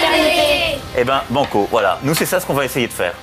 fraternité. 0.00 0.78
Eh 0.98 1.04
ben, 1.04 1.22
banco, 1.30 1.68
voilà. 1.70 1.98
Nous, 2.02 2.14
c'est 2.14 2.26
ça 2.26 2.40
ce 2.40 2.46
qu'on 2.46 2.54
va 2.54 2.64
essayer 2.64 2.86
de 2.86 2.92
faire. 2.92 3.14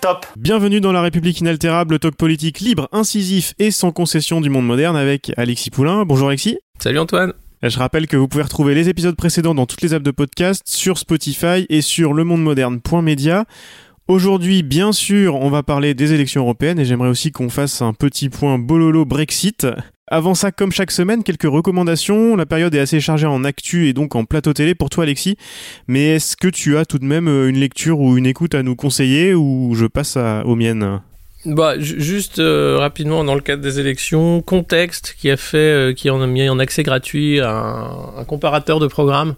Top 0.00 0.26
Bienvenue 0.36 0.80
dans 0.80 0.92
La 0.92 1.00
République 1.00 1.40
inaltérable, 1.40 1.94
le 1.94 1.98
talk 1.98 2.14
politique 2.16 2.60
libre, 2.60 2.88
incisif 2.92 3.54
et 3.58 3.70
sans 3.70 3.90
concession 3.90 4.40
du 4.40 4.50
monde 4.50 4.66
moderne 4.66 4.96
avec 4.96 5.32
Alexis 5.36 5.70
Poulain. 5.70 6.04
Bonjour 6.04 6.28
Alexis. 6.28 6.58
Salut 6.78 6.98
Antoine. 6.98 7.32
Je 7.62 7.78
rappelle 7.78 8.06
que 8.06 8.16
vous 8.18 8.28
pouvez 8.28 8.42
retrouver 8.42 8.74
les 8.74 8.90
épisodes 8.90 9.16
précédents 9.16 9.54
dans 9.54 9.64
toutes 9.64 9.80
les 9.80 9.94
apps 9.94 10.04
de 10.04 10.10
podcast, 10.10 10.62
sur 10.66 10.98
Spotify 10.98 11.64
et 11.70 11.80
sur 11.80 12.12
lemondemoderne.media. 12.12 13.46
Aujourd'hui, 14.06 14.62
bien 14.62 14.92
sûr, 14.92 15.36
on 15.36 15.48
va 15.48 15.62
parler 15.62 15.94
des 15.94 16.12
élections 16.12 16.42
européennes 16.42 16.78
et 16.78 16.84
j'aimerais 16.84 17.08
aussi 17.08 17.32
qu'on 17.32 17.48
fasse 17.48 17.80
un 17.80 17.94
petit 17.94 18.28
point 18.28 18.58
bololo 18.58 19.06
Brexit. 19.06 19.66
Avant 20.06 20.34
ça, 20.34 20.52
comme 20.52 20.70
chaque 20.70 20.90
semaine, 20.90 21.22
quelques 21.24 21.44
recommandations. 21.44 22.36
La 22.36 22.44
période 22.44 22.74
est 22.74 22.78
assez 22.80 23.00
chargée 23.00 23.26
en 23.26 23.42
actu 23.42 23.88
et 23.88 23.94
donc 23.94 24.14
en 24.16 24.24
plateau 24.24 24.52
télé 24.52 24.74
pour 24.74 24.90
toi, 24.90 25.04
Alexis. 25.04 25.38
Mais 25.88 26.16
est-ce 26.16 26.36
que 26.36 26.48
tu 26.48 26.76
as 26.76 26.84
tout 26.84 26.98
de 26.98 27.06
même 27.06 27.26
euh, 27.26 27.48
une 27.48 27.58
lecture 27.58 28.00
ou 28.00 28.18
une 28.18 28.26
écoute 28.26 28.54
à 28.54 28.62
nous 28.62 28.76
conseiller 28.76 29.34
ou 29.34 29.74
je 29.74 29.86
passe 29.86 30.18
aux 30.44 30.56
miennes? 30.56 31.00
Bah, 31.46 31.78
ju- 31.78 32.00
juste 32.00 32.38
euh, 32.38 32.76
rapidement 32.78 33.24
dans 33.24 33.34
le 33.34 33.40
cadre 33.40 33.62
des 33.62 33.80
élections, 33.80 34.42
Contexte 34.42 35.14
qui 35.18 35.30
a 35.30 35.36
fait, 35.38 35.56
euh, 35.58 35.92
qui 35.94 36.10
en 36.10 36.20
a 36.20 36.26
mis 36.26 36.48
en 36.48 36.58
accès 36.58 36.82
gratuit 36.82 37.40
un, 37.40 37.88
un 38.18 38.24
comparateur 38.24 38.80
de 38.80 38.86
programmes 38.86 39.34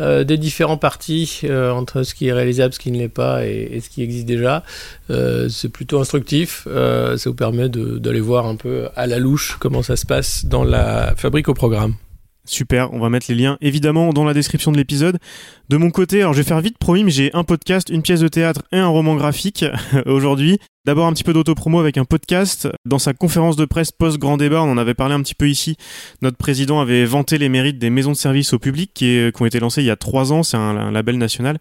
euh, 0.00 0.24
des 0.24 0.36
différents 0.36 0.76
partis 0.76 1.40
euh, 1.44 1.70
entre 1.70 2.02
ce 2.02 2.14
qui 2.14 2.28
est 2.28 2.32
réalisable, 2.32 2.72
ce 2.72 2.78
qui 2.78 2.92
ne 2.92 2.98
l'est 2.98 3.08
pas 3.08 3.44
et, 3.46 3.80
ce 3.82 3.90
qui 3.90 4.02
existe 4.02 4.26
déjà. 4.26 4.62
Euh, 5.10 5.48
c'est 5.48 5.68
plutôt 5.68 6.00
instructif. 6.00 6.66
Ça 6.66 7.30
vous 7.30 7.34
permet 7.34 7.68
d'aller 7.68 8.20
voir 8.20 8.46
un 8.46 8.56
peu 8.56 8.88
à 8.96 9.06
la 9.06 9.18
louche 9.18 9.56
comment 9.58 9.82
ça 9.82 9.96
se 9.96 10.06
passe 10.06 10.44
dans 10.44 10.64
la 10.64 11.14
fabrique 11.16 11.48
au 11.48 11.54
programme. 11.54 11.94
Super, 12.50 12.92
on 12.92 12.98
va 12.98 13.10
mettre 13.10 13.26
les 13.28 13.34
liens 13.34 13.58
évidemment 13.60 14.12
dans 14.12 14.24
la 14.24 14.34
description 14.34 14.72
de 14.72 14.76
l'épisode. 14.76 15.18
De 15.68 15.76
mon 15.76 15.90
côté, 15.90 16.20
alors 16.20 16.32
je 16.32 16.38
vais 16.38 16.48
faire 16.48 16.60
vite, 16.60 16.78
promis, 16.78 17.04
mais 17.04 17.10
j'ai 17.10 17.30
un 17.34 17.44
podcast, 17.44 17.88
une 17.90 18.02
pièce 18.02 18.20
de 18.20 18.28
théâtre 18.28 18.62
et 18.72 18.78
un 18.78 18.86
roman 18.86 19.16
graphique 19.16 19.64
aujourd'hui. 20.06 20.58
D'abord 20.88 21.06
un 21.06 21.12
petit 21.12 21.24
peu 21.24 21.34
d'autopromo 21.34 21.80
avec 21.80 21.98
un 21.98 22.06
podcast. 22.06 22.66
Dans 22.86 22.98
sa 22.98 23.12
conférence 23.12 23.56
de 23.56 23.66
presse 23.66 23.92
post-grand 23.92 24.38
débat, 24.38 24.62
on 24.62 24.70
en 24.70 24.78
avait 24.78 24.94
parlé 24.94 25.14
un 25.14 25.20
petit 25.20 25.34
peu 25.34 25.46
ici. 25.46 25.76
Notre 26.22 26.38
président 26.38 26.80
avait 26.80 27.04
vanté 27.04 27.36
les 27.36 27.50
mérites 27.50 27.78
des 27.78 27.90
maisons 27.90 28.12
de 28.12 28.16
service 28.16 28.54
au 28.54 28.58
public 28.58 28.92
qui, 28.94 29.30
qui 29.34 29.42
ont 29.42 29.44
été 29.44 29.60
lancées 29.60 29.82
il 29.82 29.86
y 29.86 29.90
a 29.90 29.96
trois 29.96 30.32
ans. 30.32 30.42
C'est 30.42 30.56
un, 30.56 30.90
label 30.90 31.18
national. 31.18 31.58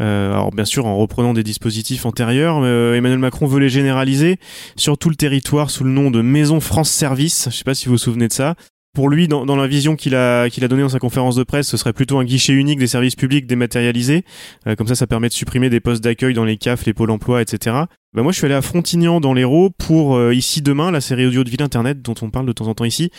Euh, 0.00 0.32
alors 0.32 0.52
bien 0.52 0.64
sûr 0.64 0.86
en 0.86 0.96
reprenant 0.96 1.34
des 1.34 1.42
dispositifs 1.42 2.06
antérieurs. 2.06 2.60
Euh, 2.62 2.94
Emmanuel 2.94 3.18
Macron 3.18 3.46
veut 3.46 3.58
les 3.58 3.68
généraliser 3.68 4.38
sur 4.76 4.96
tout 4.96 5.10
le 5.10 5.16
territoire 5.16 5.68
sous 5.68 5.82
le 5.82 5.90
nom 5.90 6.12
de 6.12 6.22
Maison 6.22 6.60
France 6.60 6.90
Service. 6.90 7.48
Je 7.50 7.56
sais 7.56 7.64
pas 7.64 7.74
si 7.74 7.86
vous 7.86 7.94
vous 7.94 7.98
souvenez 7.98 8.28
de 8.28 8.32
ça. 8.32 8.54
Pour 8.92 9.08
lui, 9.08 9.28
dans, 9.28 9.44
la 9.44 9.66
vision 9.68 9.94
qu'il 9.94 10.16
a, 10.16 10.50
qu'il 10.50 10.64
a 10.64 10.68
donnée 10.68 10.82
dans 10.82 10.88
sa 10.88 10.98
conférence 10.98 11.36
de 11.36 11.44
presse, 11.44 11.68
ce 11.68 11.76
serait 11.76 11.92
plutôt 11.92 12.18
un 12.18 12.24
guichet 12.24 12.52
unique 12.52 12.80
des 12.80 12.88
services 12.88 13.14
publics 13.14 13.46
dématérialisés. 13.46 14.24
Euh, 14.66 14.74
comme 14.74 14.88
ça, 14.88 14.96
ça 14.96 15.06
permet 15.06 15.28
de 15.28 15.32
supprimer 15.32 15.70
des 15.70 15.78
postes 15.78 16.02
d'accueil 16.02 16.34
dans 16.34 16.44
les 16.44 16.56
CAF, 16.56 16.84
les 16.86 16.92
pôles 16.92 17.12
emploi, 17.12 17.40
etc. 17.40 17.76
Bah 18.12 18.22
moi, 18.22 18.32
je 18.32 18.38
suis 18.38 18.46
allé 18.46 18.54
à 18.54 18.62
Frontignan 18.62 19.20
dans 19.20 19.32
l'Hérault 19.32 19.70
pour 19.70 20.16
euh, 20.16 20.34
Ici 20.34 20.60
Demain, 20.60 20.90
la 20.90 21.00
série 21.00 21.24
audio 21.24 21.44
de 21.44 21.50
Ville 21.50 21.62
Internet 21.62 22.02
dont 22.02 22.16
on 22.20 22.30
parle 22.30 22.46
de 22.46 22.52
temps 22.52 22.66
en 22.66 22.74
temps 22.74 22.84
ici, 22.84 23.12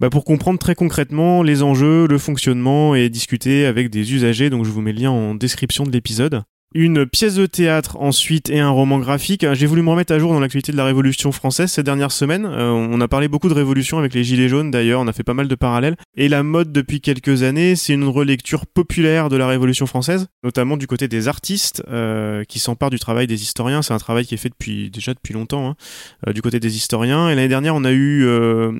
bah, 0.00 0.08
pour 0.08 0.24
comprendre 0.24 0.58
très 0.58 0.74
concrètement 0.74 1.42
les 1.42 1.62
enjeux, 1.62 2.06
le 2.06 2.16
fonctionnement 2.16 2.94
et 2.94 3.10
discuter 3.10 3.66
avec 3.66 3.90
des 3.90 4.14
usagers. 4.14 4.48
Donc, 4.48 4.64
je 4.64 4.70
vous 4.70 4.80
mets 4.80 4.92
le 4.92 5.00
lien 5.02 5.10
en 5.10 5.34
description 5.34 5.84
de 5.84 5.90
l'épisode 5.90 6.44
une 6.72 7.04
pièce 7.04 7.34
de 7.34 7.46
théâtre 7.46 7.96
ensuite 8.00 8.48
et 8.48 8.60
un 8.60 8.70
roman 8.70 8.98
graphique. 8.98 9.44
J'ai 9.54 9.66
voulu 9.66 9.82
me 9.82 9.90
remettre 9.90 10.12
à 10.12 10.18
jour 10.18 10.32
dans 10.32 10.38
l'actualité 10.38 10.70
de 10.70 10.76
la 10.76 10.84
Révolution 10.84 11.32
française 11.32 11.70
ces 11.70 11.82
dernières 11.82 12.12
semaines. 12.12 12.46
Euh, 12.46 12.70
on 12.70 13.00
a 13.00 13.08
parlé 13.08 13.26
beaucoup 13.26 13.48
de 13.48 13.54
révolution 13.54 13.98
avec 13.98 14.14
les 14.14 14.22
Gilets 14.22 14.48
jaunes 14.48 14.70
d'ailleurs, 14.70 15.00
on 15.00 15.08
a 15.08 15.12
fait 15.12 15.24
pas 15.24 15.34
mal 15.34 15.48
de 15.48 15.54
parallèles. 15.56 15.96
Et 16.16 16.28
la 16.28 16.42
mode 16.42 16.70
depuis 16.72 17.00
quelques 17.00 17.42
années, 17.42 17.74
c'est 17.74 17.92
une 17.92 18.04
relecture 18.04 18.66
populaire 18.66 19.28
de 19.28 19.36
la 19.36 19.48
Révolution 19.48 19.86
française, 19.86 20.28
notamment 20.44 20.76
du 20.76 20.86
côté 20.86 21.08
des 21.08 21.26
artistes 21.26 21.82
euh, 21.88 22.44
qui 22.44 22.60
s'emparent 22.60 22.90
du 22.90 23.00
travail 23.00 23.26
des 23.26 23.42
historiens. 23.42 23.82
C'est 23.82 23.94
un 23.94 23.98
travail 23.98 24.24
qui 24.24 24.34
est 24.34 24.38
fait 24.38 24.50
depuis 24.50 24.90
déjà 24.90 25.12
depuis 25.12 25.34
longtemps 25.34 25.70
hein, 25.70 25.74
euh, 26.28 26.32
du 26.32 26.40
côté 26.40 26.60
des 26.60 26.76
historiens. 26.76 27.28
Et 27.28 27.34
l'année 27.34 27.48
dernière, 27.48 27.74
on 27.74 27.84
a 27.84 27.92
eu 27.92 28.26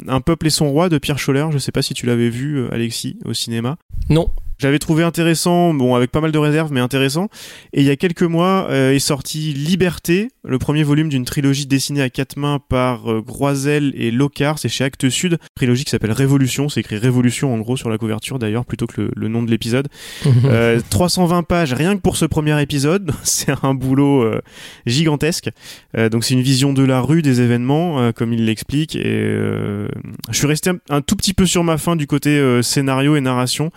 Un 0.09 0.21
peuple 0.21 0.47
et 0.47 0.51
son 0.51 0.71
roi 0.71 0.89
de 0.89 0.99
Pierre 0.99 1.19
Scholler. 1.19 1.47
Je 1.51 1.59
sais 1.59 1.73
pas 1.73 1.83
si 1.83 1.95
tu 1.95 2.07
l'avais 2.07 2.29
vu, 2.29 2.69
Alexis, 2.71 3.19
au 3.25 3.35
cinéma. 3.35 3.77
Non. 4.09 4.31
J'avais 4.61 4.79
trouvé 4.79 5.05
intéressant, 5.05 5.73
bon 5.73 5.95
avec 5.95 6.11
pas 6.11 6.21
mal 6.21 6.33
de 6.33 6.39
réserves, 6.39 6.71
mais 6.71 6.81
intéressant. 6.81 7.29
Et 7.73 7.81
il 7.81 7.87
y 7.87 7.91
a 7.91 7.97
quelques 7.97 8.23
mois 8.25 8.67
euh, 8.69 8.93
est 8.93 8.99
sorti 8.99 9.55
Liberté, 9.55 10.29
le 10.45 10.59
premier 10.59 10.83
volume 10.83 11.09
d'une 11.09 11.25
trilogie 11.25 11.65
dessinée 11.65 12.03
à 12.03 12.11
quatre 12.11 12.37
mains 12.37 12.59
par 12.69 13.11
euh, 13.11 13.23
Groisel 13.23 13.95
et 13.97 14.11
Locard, 14.11 14.59
c'est 14.59 14.69
chez 14.69 14.85
Actes 14.85 15.09
Sud. 15.09 15.39
Trilogie 15.55 15.85
qui 15.85 15.91
s'appelle 15.91 16.13
Révolution, 16.13 16.69
c'est 16.69 16.81
écrit 16.81 16.99
Révolution 16.99 17.55
en 17.55 17.59
gros 17.59 17.79
sur 17.79 17.89
la 17.89 17.97
couverture 17.97 18.39
d'ailleurs, 18.39 18.67
plutôt 18.67 18.87
que 18.87 19.01
le, 19.01 19.11
le 19.17 19.29
nom 19.29 19.43
de 19.43 19.51
l'épisode. 19.51 19.89
Euh, 20.45 20.81
320 20.91 21.43
pages 21.45 21.73
rien 21.73 21.95
que 21.97 22.01
pour 22.01 22.17
ce 22.17 22.25
premier 22.25 22.61
épisode, 22.61 23.13
c'est 23.23 23.53
un 23.63 23.75
boulot 23.75 24.23
euh, 24.23 24.41
gigantesque. 24.87 25.51
Euh, 25.97 26.09
donc 26.09 26.25
c'est 26.25 26.35
une 26.35 26.41
vision 26.41 26.73
de 26.73 26.83
la 26.83 27.01
rue, 27.01 27.23
des 27.23 27.41
événements, 27.41 28.01
euh, 28.01 28.13
comme 28.13 28.33
il 28.33 28.45
l'explique. 28.47 28.97
Et 28.97 29.03
euh, 29.07 29.89
je 30.31 30.37
suis 30.39 30.47
resté 30.47 30.71
un, 30.71 30.79
un 30.89 31.01
tout 31.03 31.17
petit 31.17 31.35
peu 31.35 31.47
sur 31.47 31.63
ma 31.63 31.79
fin 31.79 31.95
du 31.97 32.07
côté 32.07 32.31
euh, 32.31 32.63
scénario 32.63 33.17
et 33.17 33.21
narration, 33.21 33.71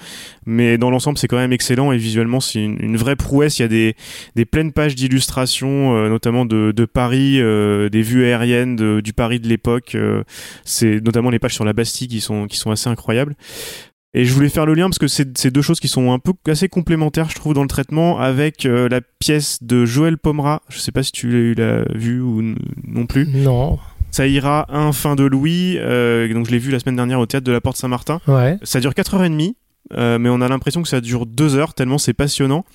mais 0.45 0.72
dans 0.77 0.89
l'ensemble 0.89 1.17
c'est 1.17 1.27
quand 1.27 1.37
même 1.37 1.53
excellent 1.53 1.91
et 1.91 1.97
visuellement 1.97 2.39
c'est 2.39 2.63
une, 2.63 2.77
une 2.81 2.97
vraie 2.97 3.15
prouesse. 3.15 3.59
Il 3.59 3.63
y 3.63 3.65
a 3.65 3.67
des, 3.69 3.95
des 4.35 4.45
pleines 4.45 4.71
pages 4.71 4.95
d'illustrations, 4.95 5.95
euh, 5.95 6.09
notamment 6.09 6.45
de, 6.45 6.71
de 6.75 6.85
Paris, 6.85 7.39
euh, 7.41 7.89
des 7.89 8.01
vues 8.01 8.25
aériennes 8.25 8.75
de- 8.75 9.01
du 9.01 9.13
Paris 9.13 9.39
de 9.39 9.47
l'époque. 9.47 9.95
euh, 9.95 10.23
c'est 10.65 11.01
notamment 11.03 11.29
les 11.29 11.39
pages 11.39 11.53
sur 11.53 11.65
la 11.65 11.73
Bastille 11.73 12.07
qui 12.07 12.21
sont, 12.21 12.47
qui 12.47 12.57
sont 12.57 12.71
assez 12.71 12.89
incroyables. 12.89 13.35
Et 14.15 14.25
je 14.25 14.33
voulais 14.33 14.49
faire 14.49 14.67
le 14.67 14.75
lien 14.75 14.85
parce 14.89 14.99
que 14.99 15.07
c'est 15.07 15.35
c'est 15.37 15.49
deux 15.49 15.63
choses 15.63 15.79
qui 15.79 15.87
sont 15.87 16.11
un 16.11 16.19
peu 16.19 16.33
assez 16.47 16.69
complémentaires, 16.69 17.29
je 17.31 17.35
trouve, 17.35 17.55
dans 17.55 17.63
le 17.63 17.67
traitement, 17.67 18.19
avec 18.19 18.67
euh, 18.67 18.87
la 18.87 19.01
pièce 19.01 19.57
de 19.63 19.85
Joël 19.85 20.19
Pomera. 20.19 20.61
Je 20.69 20.77
sais 20.77 20.91
pas 20.91 21.01
si 21.01 21.11
tu 21.11 21.55
l'as 21.55 21.83
vu 21.95 22.21
ou 22.21 22.43
non 22.87 23.05
plus. 23.07 23.27
Non. 23.27 23.79
Ça 24.11 24.27
ira 24.27 24.67
un 24.69 24.91
fin 24.91 25.15
de 25.15 25.23
Louis. 25.23 25.77
euh, 25.79 26.31
donc 26.31 26.45
je 26.45 26.51
l'ai 26.51 26.59
vu 26.59 26.69
la 26.69 26.77
semaine 26.79 26.95
dernière 26.95 27.19
au 27.19 27.25
théâtre 27.25 27.47
de 27.47 27.51
la 27.51 27.59
Porte 27.61 27.77
Saint-Martin. 27.77 28.19
Ouais. 28.27 28.59
Ça 28.61 28.79
dure 28.79 28.91
4h30. 28.91 29.55
Euh, 29.91 30.17
mais 30.17 30.29
on 30.29 30.41
a 30.41 30.47
l'impression 30.47 30.81
que 30.81 30.87
ça 30.87 31.01
dure 31.01 31.25
deux 31.25 31.55
heures 31.55 31.73
tellement 31.73 31.97
c'est 31.97 32.13
passionnant. 32.13 32.65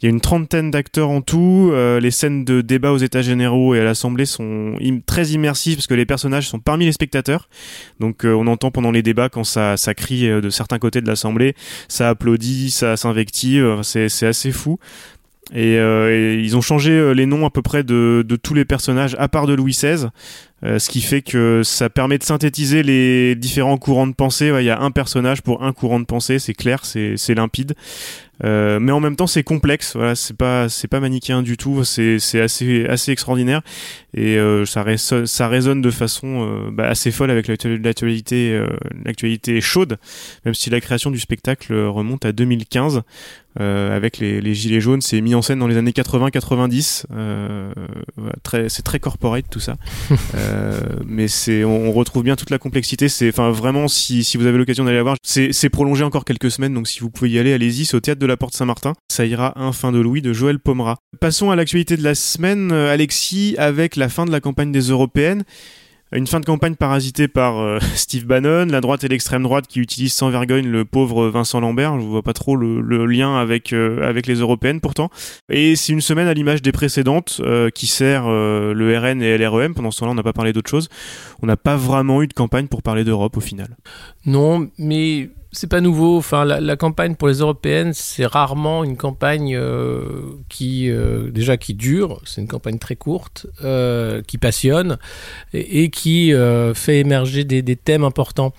Il 0.00 0.06
y 0.06 0.08
a 0.08 0.10
une 0.10 0.20
trentaine 0.20 0.70
d'acteurs 0.70 1.10
en 1.10 1.20
tout. 1.20 1.70
euh, 1.72 2.00
les 2.00 2.10
scènes 2.10 2.44
de 2.44 2.60
débat 2.62 2.92
aux 2.92 2.98
États 2.98 3.22
généraux 3.22 3.74
et 3.74 3.80
à 3.80 3.84
l'Assemblée 3.84 4.26
sont 4.26 4.74
très 5.06 5.28
immersives 5.28 5.76
parce 5.76 5.86
que 5.86 5.94
les 5.94 6.06
personnages 6.06 6.48
sont 6.48 6.58
parmi 6.58 6.86
les 6.86 6.92
spectateurs. 6.92 7.48
Donc 8.00 8.24
euh, 8.24 8.32
on 8.32 8.46
entend 8.46 8.70
pendant 8.70 8.90
les 8.90 9.02
débats 9.02 9.28
quand 9.28 9.44
ça, 9.44 9.76
crie 9.94 10.28
de 10.28 10.50
certains 10.50 10.78
côtés 10.78 11.00
de 11.00 11.06
l'Assemblée, 11.06 11.54
ça 11.88 12.08
applaudit, 12.08 12.70
ça 12.70 12.96
s'invective. 12.96 13.80
C'est 13.82 14.26
assez 14.26 14.52
fou. 14.52 14.78
Et, 15.54 15.76
ils 15.76 16.56
ont 16.56 16.62
changé 16.62 17.14
les 17.14 17.26
noms 17.26 17.44
à 17.44 17.50
peu 17.50 17.62
près 17.62 17.84
de 17.84 18.38
tous 18.42 18.54
les 18.54 18.64
personnages 18.64 19.14
à 19.18 19.28
part 19.28 19.46
de 19.46 19.54
Louis 19.54 19.72
XVI. 19.72 20.08
Euh, 20.64 20.78
ce 20.78 20.88
qui 20.88 21.00
fait 21.02 21.22
que 21.22 21.62
ça 21.62 21.90
permet 21.90 22.18
de 22.18 22.24
synthétiser 22.24 22.82
les 22.82 23.34
différents 23.34 23.76
courants 23.76 24.06
de 24.06 24.14
pensée. 24.14 24.50
Il 24.58 24.64
y 24.64 24.70
a 24.70 24.80
un 24.80 24.90
personnage 24.90 25.42
pour 25.42 25.62
un 25.62 25.72
courant 25.72 26.00
de 26.00 26.06
pensée, 26.06 26.38
c'est 26.38 26.54
clair, 26.54 26.84
c'est 26.84 27.34
limpide. 27.34 27.74
Euh, 28.42 28.80
mais 28.80 28.90
en 28.90 28.98
même 28.98 29.14
temps, 29.14 29.28
c'est 29.28 29.44
complexe. 29.44 29.94
Voilà, 29.94 30.16
c'est 30.16 30.36
pas 30.36 30.68
c'est 30.68 30.88
pas 30.88 30.98
manichéen 30.98 31.42
du 31.42 31.56
tout. 31.56 31.84
C'est 31.84 32.18
assez 32.40 32.84
assez 32.86 33.12
extraordinaire 33.12 33.62
et 34.12 34.36
euh, 34.38 34.64
ça 34.64 34.82
résonne 34.82 35.26
ça 35.26 35.46
résonne 35.48 35.80
de 35.80 35.90
façon 35.90 36.42
euh, 36.42 36.70
bah, 36.72 36.88
assez 36.88 37.12
folle 37.12 37.30
avec 37.30 37.46
l'actu- 37.46 37.78
l'actualité 37.78 38.52
euh, 38.52 38.66
l'actualité 39.04 39.60
chaude. 39.60 39.98
Même 40.44 40.54
si 40.54 40.68
la 40.70 40.80
création 40.80 41.12
du 41.12 41.20
spectacle 41.20 41.74
remonte 41.74 42.24
à 42.24 42.32
2015 42.32 43.02
euh, 43.60 43.96
avec 43.96 44.18
les, 44.18 44.40
les 44.40 44.54
gilets 44.54 44.80
jaunes, 44.80 45.00
c'est 45.00 45.20
mis 45.20 45.36
en 45.36 45.42
scène 45.42 45.60
dans 45.60 45.68
les 45.68 45.76
années 45.76 45.92
80-90. 45.92 47.04
Euh, 47.12 47.72
voilà, 48.16 48.68
c'est 48.68 48.82
très 48.82 48.98
corporate 48.98 49.44
tout 49.48 49.60
ça. 49.60 49.76
Euh, 50.54 50.80
mais 51.06 51.28
c'est 51.28 51.64
on, 51.64 51.92
retrouve 51.92 52.22
bien 52.22 52.36
toute 52.36 52.50
la 52.50 52.58
complexité. 52.58 53.08
C'est 53.08 53.28
enfin 53.28 53.50
vraiment 53.50 53.88
si, 53.88 54.24
si 54.24 54.36
vous 54.36 54.46
avez 54.46 54.58
l'occasion 54.58 54.84
d'aller 54.84 54.96
la 54.96 55.02
voir 55.02 55.16
c'est 55.22 55.52
c'est 55.52 55.70
prolongé 55.70 56.04
encore 56.04 56.24
quelques 56.24 56.50
semaines. 56.50 56.74
Donc 56.74 56.88
si 56.88 57.00
vous 57.00 57.10
pouvez 57.10 57.30
y 57.30 57.38
aller 57.38 57.52
allez-y. 57.52 57.84
C'est 57.84 57.96
au 57.96 58.00
théâtre 58.00 58.20
de 58.20 58.26
la 58.26 58.36
Porte 58.36 58.54
Saint-Martin. 58.54 58.94
Ça 59.10 59.24
ira 59.24 59.58
un 59.60 59.72
fin 59.72 59.92
de 59.92 59.98
Louis 59.98 60.22
de 60.22 60.32
Joël 60.32 60.58
Pomera. 60.58 60.96
Passons 61.20 61.50
à 61.50 61.56
l'actualité 61.56 61.96
de 61.96 62.02
la 62.02 62.14
semaine 62.14 62.72
euh, 62.72 62.92
Alexis 62.92 63.54
avec 63.58 63.96
la 63.96 64.08
fin 64.08 64.24
de 64.24 64.30
la 64.30 64.40
campagne 64.40 64.72
des 64.72 64.90
européennes 64.90 65.44
Une 66.14 66.28
fin 66.28 66.38
de 66.38 66.44
campagne 66.44 66.76
parasitée 66.76 67.26
par 67.26 67.58
euh, 67.58 67.80
Steve 67.96 68.24
Bannon, 68.24 68.66
la 68.66 68.80
droite 68.80 69.02
et 69.02 69.08
l'extrême 69.08 69.42
droite 69.42 69.66
qui 69.66 69.80
utilisent 69.80 70.14
sans 70.14 70.30
vergogne 70.30 70.68
le 70.68 70.84
pauvre 70.84 71.28
Vincent 71.28 71.58
Lambert. 71.58 71.98
Je 72.00 72.06
vois 72.06 72.22
pas 72.22 72.32
trop 72.32 72.54
le, 72.56 72.80
le 72.80 73.04
lien 73.06 73.36
avec 73.36 73.72
euh, 73.72 74.08
avec 74.08 74.28
les 74.28 74.36
européennes 74.36 74.80
pourtant. 74.80 75.10
Et 75.50 75.74
c'est 75.74 75.92
une 75.92 76.00
semaine 76.00 76.28
à 76.28 76.34
l'image 76.34 76.62
des 76.62 76.70
précédentes 76.70 77.40
euh, 77.40 77.68
qui 77.68 77.88
sert 77.88 78.28
le 78.28 78.98
RN 78.98 79.22
et 79.22 79.36
LREM. 79.36 79.74
Pendant 79.74 79.90
ce 79.90 80.00
temps-là, 80.00 80.12
on 80.12 80.14
n'a 80.14 80.22
pas 80.22 80.32
parlé 80.32 80.52
d'autre 80.52 80.70
chose. 80.70 80.88
On 81.42 81.46
n'a 81.46 81.56
pas 81.56 81.76
vraiment 81.76 82.22
eu 82.22 82.28
de 82.28 82.32
campagne 82.32 82.68
pour 82.68 82.82
parler 82.82 83.02
d'Europe 83.02 83.36
au 83.36 83.40
final. 83.40 83.76
Non, 84.24 84.68
mais 84.78 85.30
c'est 85.54 85.68
pas 85.68 85.80
nouveau. 85.80 86.18
Enfin, 86.18 86.44
la, 86.44 86.76
campagne 86.76 87.14
pour 87.14 87.28
les 87.28 87.38
européennes, 87.38 87.92
c'est 87.94 88.26
rarement 88.26 88.84
une 88.84 88.96
campagne 88.96 89.56
euh, 89.56 90.22
qui 90.48 90.90
euh, 90.90 91.30
déjà 91.30 91.56
qui 91.56 91.74
dure. 91.74 92.20
C'est 92.24 92.40
une 92.40 92.48
campagne 92.48 92.78
très 92.78 92.96
courte, 92.96 93.46
euh, 93.62 94.20
qui 94.22 94.36
passionne 94.36 94.98
et, 95.52 95.90
qui 95.90 96.32
fait 96.74 96.98
émerger 96.98 97.44
des, 97.44 97.62
des 97.62 97.76
thèmes 97.76 98.04
importants. 98.04 98.52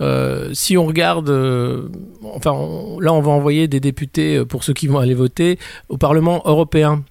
Euh, 0.00 0.50
si 0.52 0.78
on 0.78 0.86
regarde, 0.86 1.28
euh, 1.28 1.88
enfin 2.34 2.52
là 3.00 3.12
on 3.12 3.20
va 3.20 3.30
envoyer 3.30 3.68
des 3.68 3.80
députés 3.80 4.36
euh, 4.36 4.44
pour 4.46 4.64
ceux 4.64 4.72
qui 4.72 4.86
vont 4.86 4.98
aller 4.98 5.14
voter 5.14 5.58
au 5.88 5.98
Parlement 5.98 6.42
européen, 6.46 7.02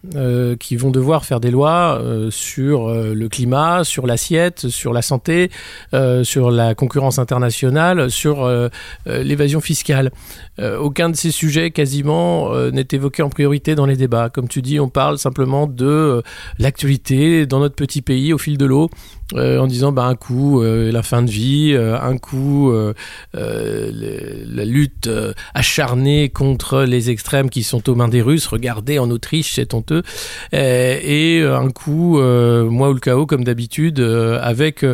qui 0.59 0.75
vont 0.75 0.89
devoir 0.89 1.25
faire 1.25 1.39
des 1.39 1.51
lois 1.51 2.01
sur 2.30 2.89
le 2.89 3.30
climat, 3.30 3.83
sur 3.83 4.07
l'assiette, 4.07 4.69
sur 4.69 4.94
la 4.94 5.01
santé, 5.01 5.51
sur 6.24 6.51
la 6.51 6.75
concurrence 6.75 7.19
internationale, 7.19 8.09
sur 8.09 8.50
l'évasion 9.06 9.62
fiscale. 9.62 10.12
aucun 10.80 11.09
de 11.09 11.15
ces 11.15 11.31
sujets 11.31 11.71
quasiment 11.71 12.53
n'est 12.71 12.88
évoqué 12.91 13.24
en 13.24 13.30
priorité 13.30 13.75
dans 13.75 13.86
les 13.86 13.95
débats. 13.95 14.30
Comme 14.30 14.47
tu 14.47 14.62
dis, 14.62 14.80
on 14.80 14.89
parle 14.89 15.18
simplement 15.18 15.68
de 15.68 16.24
l'actualité 16.57 17.45
dans 17.45 17.59
notre 17.59 17.75
petit 17.75 18.01
pays 18.01 18.33
au 18.33 18.38
fil 18.38 18.57
de 18.57 18.65
l'eau. 18.65 18.89
en 19.36 19.68
disant 19.68 19.91
bah, 19.91 20.06
un 20.06 20.15
coup 20.15 20.62
la 20.63 21.03
fin 21.03 21.21
de 21.21 21.30
vie, 21.30 21.75
un 21.75 22.18
coup 22.18 22.71
euh, 22.79 22.93
euh, 23.35 23.91
la 24.47 24.65
lutte 24.65 25.07
euh, 25.07 25.33
acharnée 25.53 26.29
contre 26.29 26.83
les 26.83 27.09
extrêmes 27.09 27.49
qui 27.49 27.63
sont 27.63 27.89
aux 27.89 27.95
mains 27.95 28.07
des 28.07 28.21
Russes. 28.21 28.47
Regardez 28.47 28.99
en 28.99 29.09
Autriche, 29.11 29.53
c'est 29.55 29.73
honteux. 29.73 30.03
et 30.51 31.43
un 31.43 31.69
coup, 31.69 32.19
moi 32.19 32.89
ou 32.89 32.93
le 32.93 32.99
chaos, 32.99 33.25
comme 33.25 33.43
d'habitude, 33.43 33.99
avec 33.99 34.85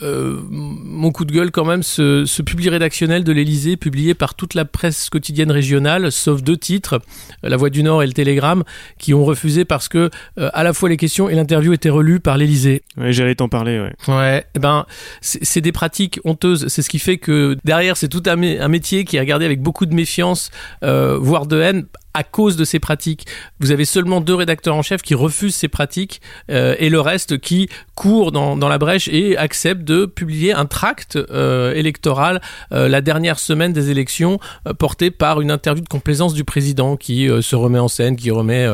mon 0.00 1.12
coup 1.12 1.24
de 1.24 1.32
gueule 1.32 1.50
quand 1.50 1.64
même, 1.64 1.82
ce, 1.82 2.24
ce 2.24 2.42
publi 2.42 2.68
rédactionnel 2.68 3.24
de 3.24 3.32
l'Elysée, 3.32 3.76
publié 3.76 4.14
par 4.14 4.34
toute 4.34 4.54
la 4.54 4.64
presse 4.64 5.10
quotidienne 5.10 5.50
régionale, 5.50 6.10
sauf 6.12 6.42
deux 6.42 6.56
titres, 6.56 7.00
La 7.42 7.56
Voix 7.56 7.70
du 7.70 7.82
Nord 7.82 8.02
et 8.02 8.06
le 8.06 8.12
Télégramme, 8.12 8.64
qui 8.98 9.14
ont 9.14 9.24
refusé 9.24 9.64
parce 9.64 9.88
que 9.88 10.10
à 10.36 10.62
la 10.62 10.72
fois 10.72 10.88
les 10.88 10.96
questions 10.96 11.28
et 11.28 11.34
l'interview 11.34 11.72
étaient 11.72 11.90
relues 11.90 12.20
par 12.20 12.36
l'Elysée. 12.36 12.82
J'allais 12.96 13.34
t'en 13.34 13.48
parler. 13.48 13.78
Ouais. 13.80 14.14
Ouais. 14.14 14.44
Eh 14.54 14.58
ben, 14.58 14.86
c'est 15.20 15.60
des 15.60 15.72
pratiques 15.72 16.20
honteuses. 16.24 16.68
C'est 16.68 16.82
ce 16.82 16.90
qui 16.90 16.98
fait 16.98 17.18
que 17.18 17.25
derrière, 17.64 17.96
c'est 17.96 18.08
tout 18.08 18.22
un, 18.26 18.36
métier 18.36 19.04
qui 19.04 19.16
est 19.16 19.20
regardé 19.20 19.44
avec 19.44 19.60
beaucoup 19.60 19.86
de 19.86 19.94
méfiance, 19.94 20.50
euh, 20.82 21.18
voire 21.18 21.46
de 21.46 21.60
haine, 21.60 21.86
à 22.16 22.24
cause 22.24 22.56
de 22.56 22.64
ces 22.64 22.80
pratiques. 22.80 23.26
Vous 23.60 23.70
avez 23.70 23.84
seulement 23.84 24.22
deux 24.22 24.34
rédacteurs 24.34 24.74
en 24.74 24.82
chef 24.82 25.02
qui 25.02 25.14
refusent 25.14 25.54
ces 25.54 25.68
pratiques 25.68 26.22
euh, 26.50 26.74
et 26.78 26.88
le 26.88 26.98
reste 26.98 27.38
qui 27.38 27.68
court 27.94 28.32
dans, 28.32 28.56
la 28.56 28.78
brèche 28.78 29.08
et 29.08 29.36
accepte 29.36 29.82
de 29.82 30.06
publier 30.06 30.52
un 30.52 30.66
tract 30.66 31.16
euh, 31.16 31.74
électoral 31.74 32.40
euh, 32.72 32.88
la 32.88 33.00
dernière 33.00 33.38
semaine 33.38 33.72
des 33.72 33.90
élections 33.90 34.38
porté 34.78 35.10
par 35.10 35.40
une 35.40 35.50
interview 35.50 35.82
de 35.84 35.88
complaisance 35.88 36.32
du 36.32 36.44
président 36.44 36.96
qui 36.96 37.28
se 37.40 37.56
remet 37.56 37.78
en 37.78 37.88
scène, 37.88 38.16
qui 38.16 38.30
remet 38.30 38.66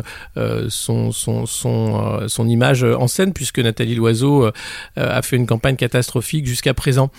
son, 0.69 1.11
son, 1.13 2.49
image 2.49 2.85
en 2.85 3.07
scène 3.07 3.33
puisque 3.33 3.59
Nathalie 3.59 3.95
Loiseau 3.95 4.51
a 4.97 5.23
fait 5.23 5.37
une 5.37 5.47
campagne 5.47 5.77
catastrophique 5.77 6.47
jusqu'à 6.47 6.75
présent. 6.75 7.11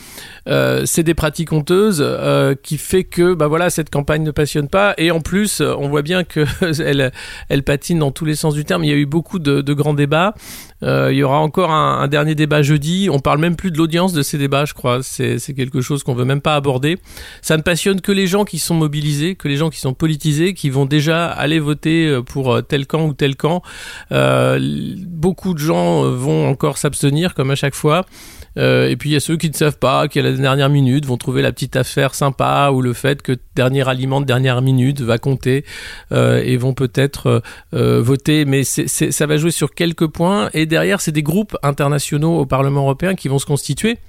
C'est 0.46 1.04
des 1.04 1.14
pratiques 1.14 1.52
honteuses 1.52 2.06
qui 2.64 2.78
fait 2.78 3.04
que 3.04 3.34
bah 3.34 3.48
voilà 3.48 3.70
cette 3.70 3.90
campagne 3.90 4.24
ne 4.24 4.32
passionne 4.32 4.68
pas 4.68 4.94
et 4.98 5.12
en 5.12 5.22
plus 5.22 5.62
on 5.62 5.88
voit 5.90 6.02
bien 6.02 6.13
qu'elle 6.22 7.12
elle 7.50 7.64
patine 7.64 8.00
dans 8.00 8.12
tous 8.12 8.26
les 8.26 8.36
sens 8.36 8.54
du 8.54 8.66
terme. 8.66 8.84
Il 8.84 8.90
y 8.90 8.94
a 8.94 8.98
eu 8.98 9.08
beaucoup 9.08 9.40
de, 9.40 9.74
grands 9.74 9.96
débats. 9.96 10.36
Euh, 10.84 11.12
il 11.12 11.18
y 11.18 11.24
aura 11.24 11.40
encore 11.40 11.72
un, 11.72 12.08
dernier 12.08 12.36
débat 12.36 12.62
jeudi. 12.62 13.10
On 13.12 13.20
parle 13.20 13.40
même 13.40 13.56
plus 13.56 13.72
de 13.72 13.78
l'audience 13.78 14.14
de 14.14 14.22
ces 14.22 14.38
débats, 14.38 14.66
je 14.66 14.74
crois. 14.74 15.00
C'est 15.02 15.54
quelque 15.56 15.82
chose 15.82 16.04
qu'on 16.04 16.14
veut 16.14 16.26
même 16.26 16.42
pas 16.42 16.56
aborder. 16.56 16.98
Ça 17.42 17.58
ne 17.58 17.62
passionne 17.62 18.02
que 18.02 18.12
les 18.12 18.28
gens 18.28 18.46
qui 18.46 18.60
sont 18.60 18.76
mobilisés, 18.76 19.36
que 19.36 19.48
les 19.48 19.58
gens 19.58 19.70
qui 19.70 19.80
sont 19.80 19.94
politisés, 19.94 20.54
qui 20.54 20.70
vont 20.70 20.86
déjà 20.86 21.28
aller 21.28 21.60
voter 21.60 22.08
euh, 22.08 22.22
pour 22.22 22.54
euh, 22.54 22.62
tel 22.62 22.86
camp 22.86 23.06
ou 23.06 23.14
tel 23.14 23.36
camp. 23.36 23.62
beaucoup 24.12 25.54
de 25.54 25.60
gens 25.60 26.04
vont 26.10 26.48
encore 26.50 26.78
s'abstenir, 26.78 27.34
comme 27.34 27.52
à 27.52 27.56
chaque 27.56 27.76
fois. 27.76 28.06
Et 28.56 28.96
puis 29.00 29.10
il 29.10 29.14
y 29.14 29.16
a 29.16 29.20
ceux 29.20 29.36
qui 29.36 29.50
ne 29.50 29.56
savent 29.56 29.80
pas, 29.80 30.08
qui 30.08 30.20
à 30.20 30.22
la 30.22 30.32
dernière 30.32 30.70
minute 30.70 31.06
vont 31.06 31.18
trouver 31.18 31.42
la 31.42 31.52
petite 31.52 31.76
affaire 31.76 32.14
sympa 32.14 32.70
ou 32.72 32.82
le 32.82 32.94
fait 32.94 33.24
que 33.24 33.36
dernier 33.56 33.88
aliment 33.88 34.22
de 34.22 34.28
dernière 34.28 34.62
minute 34.62 35.02
va 35.02 35.18
compter 35.18 35.66
et 36.12 36.58
vont 36.58 36.74
peut-être 36.74 37.42
voter. 37.72 38.46
Mais 38.46 38.64
ça 38.64 39.26
va 39.26 39.38
jouer 39.38 39.52
sur 39.52 39.74
quelques 39.74 40.08
points. 40.08 40.50
Et 40.54 40.68
derrière, 40.74 41.02
c'est 41.02 41.12
des 41.12 41.22
groupes 41.22 41.56
internationaux 41.62 42.40
au 42.40 42.48
Parlement 42.48 42.82
européen 42.82 43.14
qui 43.14 43.28
vont 43.28 43.38
se 43.38 43.46
constituer 43.46 44.00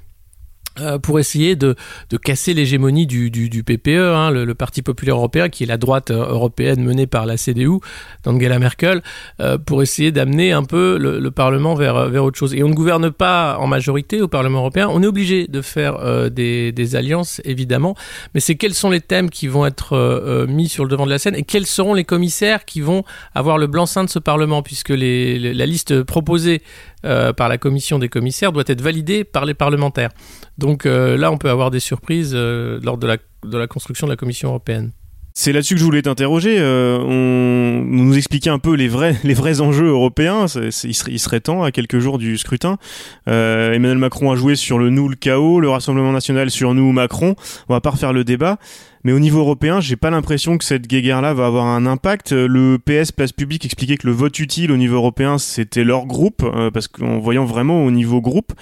euh, 0.80 0.98
pour 0.98 1.20
essayer 1.20 1.54
de, 1.56 1.76
de 2.10 2.16
casser 2.16 2.52
l'hégémonie 2.52 3.06
du, 3.06 3.30
du, 3.30 3.48
du, 3.48 3.62
PPE, 3.62 3.88
hein, 3.88 4.30
le, 4.30 4.44
le, 4.44 4.54
Parti 4.54 4.82
populaire 4.82 5.16
européen, 5.16 5.48
qui 5.48 5.62
est 5.62 5.66
la 5.66 5.76
droite 5.76 6.10
euh, 6.10 6.26
européenne 6.26 6.82
menée 6.82 7.06
par 7.06 7.26
la 7.26 7.36
CDU 7.36 7.78
d'Angela 8.24 8.58
Merkel, 8.58 9.02
euh, 9.40 9.56
pour 9.56 9.82
essayer 9.82 10.10
d'amener 10.10 10.52
un 10.52 10.64
peu 10.64 10.98
le, 10.98 11.20
le, 11.20 11.30
Parlement 11.30 11.74
vers, 11.74 12.08
vers 12.08 12.24
autre 12.24 12.38
chose. 12.38 12.54
Et 12.54 12.62
on 12.62 12.68
ne 12.68 12.74
gouverne 12.74 13.10
pas 13.10 13.56
en 13.58 13.66
majorité 13.66 14.20
au 14.20 14.28
Parlement 14.28 14.60
européen. 14.60 14.88
On 14.90 15.02
est 15.02 15.06
obligé 15.06 15.46
de 15.46 15.62
faire 15.62 15.96
euh, 16.00 16.28
des, 16.28 16.72
des, 16.72 16.96
alliances, 16.96 17.40
évidemment, 17.44 17.94
mais 18.34 18.40
c'est 18.40 18.56
quels 18.56 18.74
sont 18.74 18.90
les 18.90 19.00
thèmes 19.00 19.30
qui 19.30 19.46
vont 19.46 19.66
être 19.66 20.46
mis 20.48 20.68
sur 20.68 20.84
le 20.84 20.90
devant 20.90 21.06
de 21.06 21.10
la 21.10 21.18
scène 21.18 21.34
et 21.34 21.42
quels 21.42 21.66
seront 21.66 21.94
les 21.94 22.04
commissaires 22.04 22.64
qui 22.64 22.80
vont 22.80 23.04
avoir 23.34 23.58
le 23.58 23.66
blanc-seing 23.66 24.04
de 24.04 24.10
ce 24.10 24.18
Parlement, 24.18 24.62
puisque 24.62 24.90
les, 24.90 25.38
la 25.38 25.66
liste 25.66 26.02
proposée 26.02 26.62
euh, 27.04 27.32
par 27.32 27.48
la 27.48 27.58
commission 27.58 27.98
des 27.98 28.08
commissaires 28.08 28.52
doit 28.52 28.64
être 28.66 28.80
validée 28.80 29.24
par 29.24 29.44
les 29.44 29.54
parlementaires. 29.54 30.10
Donc 30.58 30.86
euh, 30.86 31.16
là, 31.16 31.30
on 31.30 31.38
peut 31.38 31.50
avoir 31.50 31.70
des 31.70 31.80
surprises 31.80 32.32
euh, 32.34 32.80
lors 32.82 32.96
de 32.96 33.06
la, 33.06 33.18
de 33.44 33.58
la 33.58 33.66
construction 33.66 34.06
de 34.06 34.12
la 34.12 34.16
Commission 34.16 34.48
européenne. 34.48 34.92
C'est 35.36 35.52
là-dessus 35.52 35.74
que 35.74 35.80
je 35.80 35.84
voulais 35.84 36.02
t'interroger. 36.02 36.58
Euh, 36.60 36.96
on 37.00 37.84
nous 37.84 38.16
expliquait 38.16 38.50
un 38.50 38.60
peu 38.60 38.74
les 38.74 38.86
vrais, 38.86 39.16
les 39.24 39.34
vrais 39.34 39.60
enjeux 39.60 39.88
européens. 39.88 40.46
il, 40.46 41.18
serait, 41.18 41.40
temps 41.40 41.64
à 41.64 41.72
quelques 41.72 41.98
jours 41.98 42.18
du 42.18 42.38
scrutin. 42.38 42.78
Euh, 43.26 43.72
Emmanuel 43.72 43.98
Macron 43.98 44.30
a 44.30 44.36
joué 44.36 44.54
sur 44.54 44.78
le 44.78 44.90
nous, 44.90 45.08
le 45.08 45.16
chaos, 45.16 45.58
le 45.58 45.68
Rassemblement 45.68 46.12
national 46.12 46.52
sur 46.52 46.72
nous, 46.72 46.92
Macron. 46.92 47.34
On 47.68 47.74
va 47.74 47.80
pas 47.80 47.90
refaire 47.90 48.12
le 48.12 48.22
débat. 48.22 48.58
Mais 49.02 49.10
au 49.10 49.18
niveau 49.18 49.40
européen, 49.40 49.80
j'ai 49.80 49.96
pas 49.96 50.10
l'impression 50.10 50.56
que 50.56 50.64
cette 50.64 50.86
guéguerre-là 50.86 51.34
va 51.34 51.46
avoir 51.46 51.66
un 51.66 51.84
impact. 51.84 52.30
Le 52.30 52.78
PS 52.78 53.10
Place 53.10 53.32
Publique 53.32 53.64
expliquait 53.64 53.96
que 53.96 54.06
le 54.06 54.12
vote 54.12 54.38
utile 54.38 54.70
au 54.70 54.76
niveau 54.76 54.94
européen, 54.94 55.38
c'était 55.38 55.84
leur 55.84 56.06
groupe, 56.06 56.44
euh, 56.44 56.70
parce 56.70 56.86
qu'en 56.86 57.18
voyant 57.18 57.44
vraiment 57.44 57.84
au 57.84 57.90
niveau 57.90 58.20
groupe, 58.20 58.52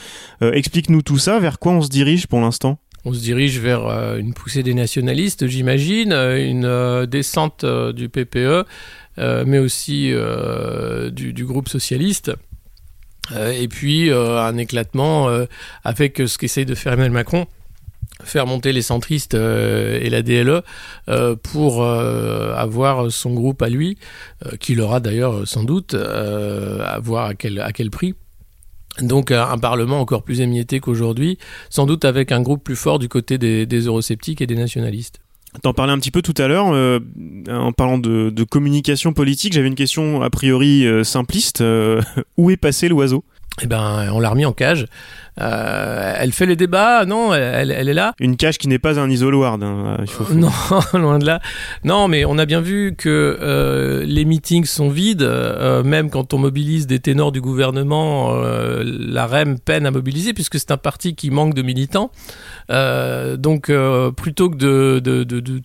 explique-nous 0.40 1.02
tout 1.02 1.18
ça. 1.18 1.38
Vers 1.38 1.58
quoi 1.58 1.72
on 1.72 1.82
se 1.82 1.90
dirige 1.90 2.26
pour 2.26 2.40
l'instant? 2.40 2.78
On 3.04 3.12
se 3.12 3.20
dirige 3.20 3.58
vers 3.58 3.86
euh, 3.86 4.16
une 4.16 4.32
poussée 4.32 4.62
des 4.62 4.74
nationalistes, 4.74 5.46
j'imagine, 5.46 6.12
euh, 6.12 6.48
une 6.48 6.64
euh, 6.64 7.06
descente 7.06 7.64
du 7.64 8.08
PPE, 8.08 8.64
mais 9.18 9.58
aussi 9.58 10.10
du, 11.12 11.44
groupe 11.44 11.68
socialiste. 11.68 12.32
et 13.34 13.68
puis 13.68 14.10
un 14.10 14.56
éclatement 14.56 15.28
avec 15.84 16.16
ce 16.26 16.38
qu'essaye 16.38 16.64
de 16.64 16.74
faire 16.74 16.94
Emmanuel 16.94 17.12
Macron, 17.12 17.46
faire 18.24 18.46
monter 18.46 18.72
les 18.72 18.80
centristes 18.80 19.34
et 19.34 20.08
la 20.08 20.22
DLE 20.22 20.62
pour 21.42 21.84
avoir 21.84 23.12
son 23.12 23.34
groupe 23.34 23.60
à 23.60 23.68
lui, 23.68 23.98
qu'il 24.60 24.80
aura 24.80 25.00
d'ailleurs 25.00 25.46
sans 25.46 25.64
doute, 25.64 25.92
à 25.92 26.98
voir 26.98 27.26
à 27.26 27.34
quel 27.34 27.90
prix. 27.90 28.14
Donc 29.00 29.30
un 29.30 29.58
Parlement 29.58 30.00
encore 30.00 30.22
plus 30.22 30.40
émietté 30.40 30.80
qu'aujourd'hui, 30.80 31.38
sans 31.70 31.86
doute 31.86 32.04
avec 32.04 32.30
un 32.30 32.42
groupe 32.42 32.62
plus 32.62 32.76
fort 32.76 32.98
du 32.98 33.08
côté 33.08 33.38
des, 33.38 33.66
eurosceptiques 33.86 34.42
et 34.42 34.46
des 34.46 34.56
nationalistes. 34.56 35.20
T'en 35.62 35.74
parlais 35.74 35.92
un 35.92 35.98
petit 35.98 36.10
peu 36.10 36.22
tout 36.22 36.34
à 36.38 36.48
l'heure 36.48 36.72
euh, 36.72 36.98
en 37.48 37.72
parlant 37.72 37.98
de, 37.98 38.44
communication 38.44 39.12
politique. 39.12 39.52
J'avais 39.52 39.68
une 39.68 39.74
question 39.74 40.22
a 40.22 40.30
priori 40.30 40.86
euh, 40.86 41.04
simpliste. 41.04 41.60
Euh, 41.60 42.00
où 42.36 42.50
est 42.50 42.56
passé 42.56 42.88
l'oiseau? 42.88 43.24
Eh 43.60 43.66
ben, 43.66 44.10
on 44.12 44.20
l'a 44.20 44.30
remis 44.30 44.46
en 44.46 44.52
cage. 44.52 44.86
Euh, 45.40 46.14
elle 46.18 46.32
fait 46.32 46.44
les 46.44 46.56
débats, 46.56 47.06
non, 47.06 47.32
elle, 47.32 47.70
elle, 47.70 47.88
est 47.88 47.94
là. 47.94 48.12
Une 48.20 48.36
cage 48.36 48.58
qui 48.58 48.68
n'est 48.68 48.78
pas 48.78 49.00
un 49.00 49.08
isoloir. 49.08 49.54
Hein, 49.54 49.96
faut... 50.06 50.32
Non, 50.34 50.50
loin 50.94 51.18
de 51.18 51.24
là. 51.24 51.40
Non, 51.84 52.08
mais 52.08 52.24
on 52.24 52.36
a 52.38 52.44
bien 52.44 52.60
vu 52.60 52.94
que 52.96 53.38
euh, 53.40 54.04
les 54.04 54.24
meetings 54.24 54.66
sont 54.66 54.90
vides, 54.90 55.22
euh, 55.22 55.82
même 55.82 56.10
quand 56.10 56.34
on 56.34 56.38
mobilise 56.38 56.86
des 56.86 56.98
ténors 56.98 57.32
du 57.32 57.40
gouvernement, 57.40 58.32
euh, 58.34 58.82
la 58.84 59.26
REM 59.26 59.58
peine 59.58 59.86
à 59.86 59.90
mobiliser 59.90 60.34
puisque 60.34 60.58
c'est 60.58 60.70
un 60.70 60.76
parti 60.76 61.14
qui 61.14 61.30
manque 61.30 61.54
de 61.54 61.62
militants. 61.62 62.10
Euh, 62.70 63.36
donc, 63.36 63.70
plutôt 64.16 64.50
que 64.50 64.56
de, 64.56 65.00
de, 65.00 65.24
de, 65.24 65.40
de, 65.40 65.60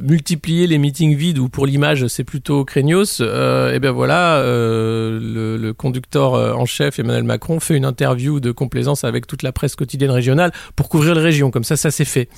multiplier 0.00 0.66
les 0.66 0.78
meetings 0.78 1.14
vides 1.14 1.38
ou 1.38 1.48
pour 1.48 1.66
l'image 1.66 2.06
c'est 2.06 2.24
plutôt 2.24 2.64
craignos, 2.64 3.20
et 3.20 3.78
ben 3.78 3.90
voilà, 3.90 4.42
le, 4.42 5.56
le 5.56 5.72
conducteur 5.72 6.32
en 6.58 6.66
chef 6.66 6.98
Emmanuel 6.98 7.24
Macron 7.24 7.60
fait 7.60 7.76
une 7.76 7.84
interview 7.84 8.40
de 8.40 8.50
complaisance 8.50 8.93
avec 9.02 9.26
toute 9.26 9.42
la 9.42 9.50
presse 9.50 9.74
quotidienne 9.74 10.12
régionale 10.12 10.52
pour 10.76 10.88
couvrir 10.88 11.16
les 11.16 11.20
régions. 11.20 11.50
Comme 11.50 11.64
ça, 11.64 11.76
ça 11.76 11.90
s'est 11.90 12.04
fait. 12.04 12.28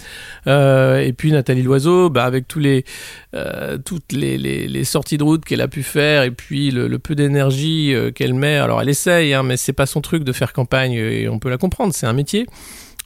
Euh, 0.46 1.00
et 1.00 1.12
puis 1.12 1.32
Nathalie 1.32 1.62
Loiseau, 1.62 2.08
bah, 2.08 2.24
avec 2.24 2.48
tous 2.48 2.60
les, 2.60 2.84
euh, 3.34 3.76
toutes 3.76 4.12
les, 4.12 4.38
les, 4.38 4.84
sorties 4.84 5.18
de 5.18 5.24
route 5.24 5.44
qu'elle 5.44 5.60
a 5.60 5.68
pu 5.68 5.82
faire 5.82 6.22
et 6.22 6.30
puis 6.30 6.70
le, 6.70 6.86
le 6.86 6.98
peu 6.98 7.14
d'énergie 7.14 7.92
euh, 7.92 8.10
qu'elle 8.10 8.34
met. 8.34 8.56
Alors 8.56 8.80
elle 8.80 8.88
essaye, 8.88 9.34
hein, 9.34 9.42
mais 9.42 9.56
c'est 9.56 9.72
pas 9.72 9.86
son 9.86 10.00
truc 10.00 10.24
de 10.24 10.32
faire 10.32 10.52
campagne 10.52 10.92
et 10.92 11.28
on 11.28 11.38
peut 11.38 11.50
la 11.50 11.58
comprendre, 11.58 11.92
c'est 11.92 12.06
un 12.06 12.12
métier. 12.12 12.46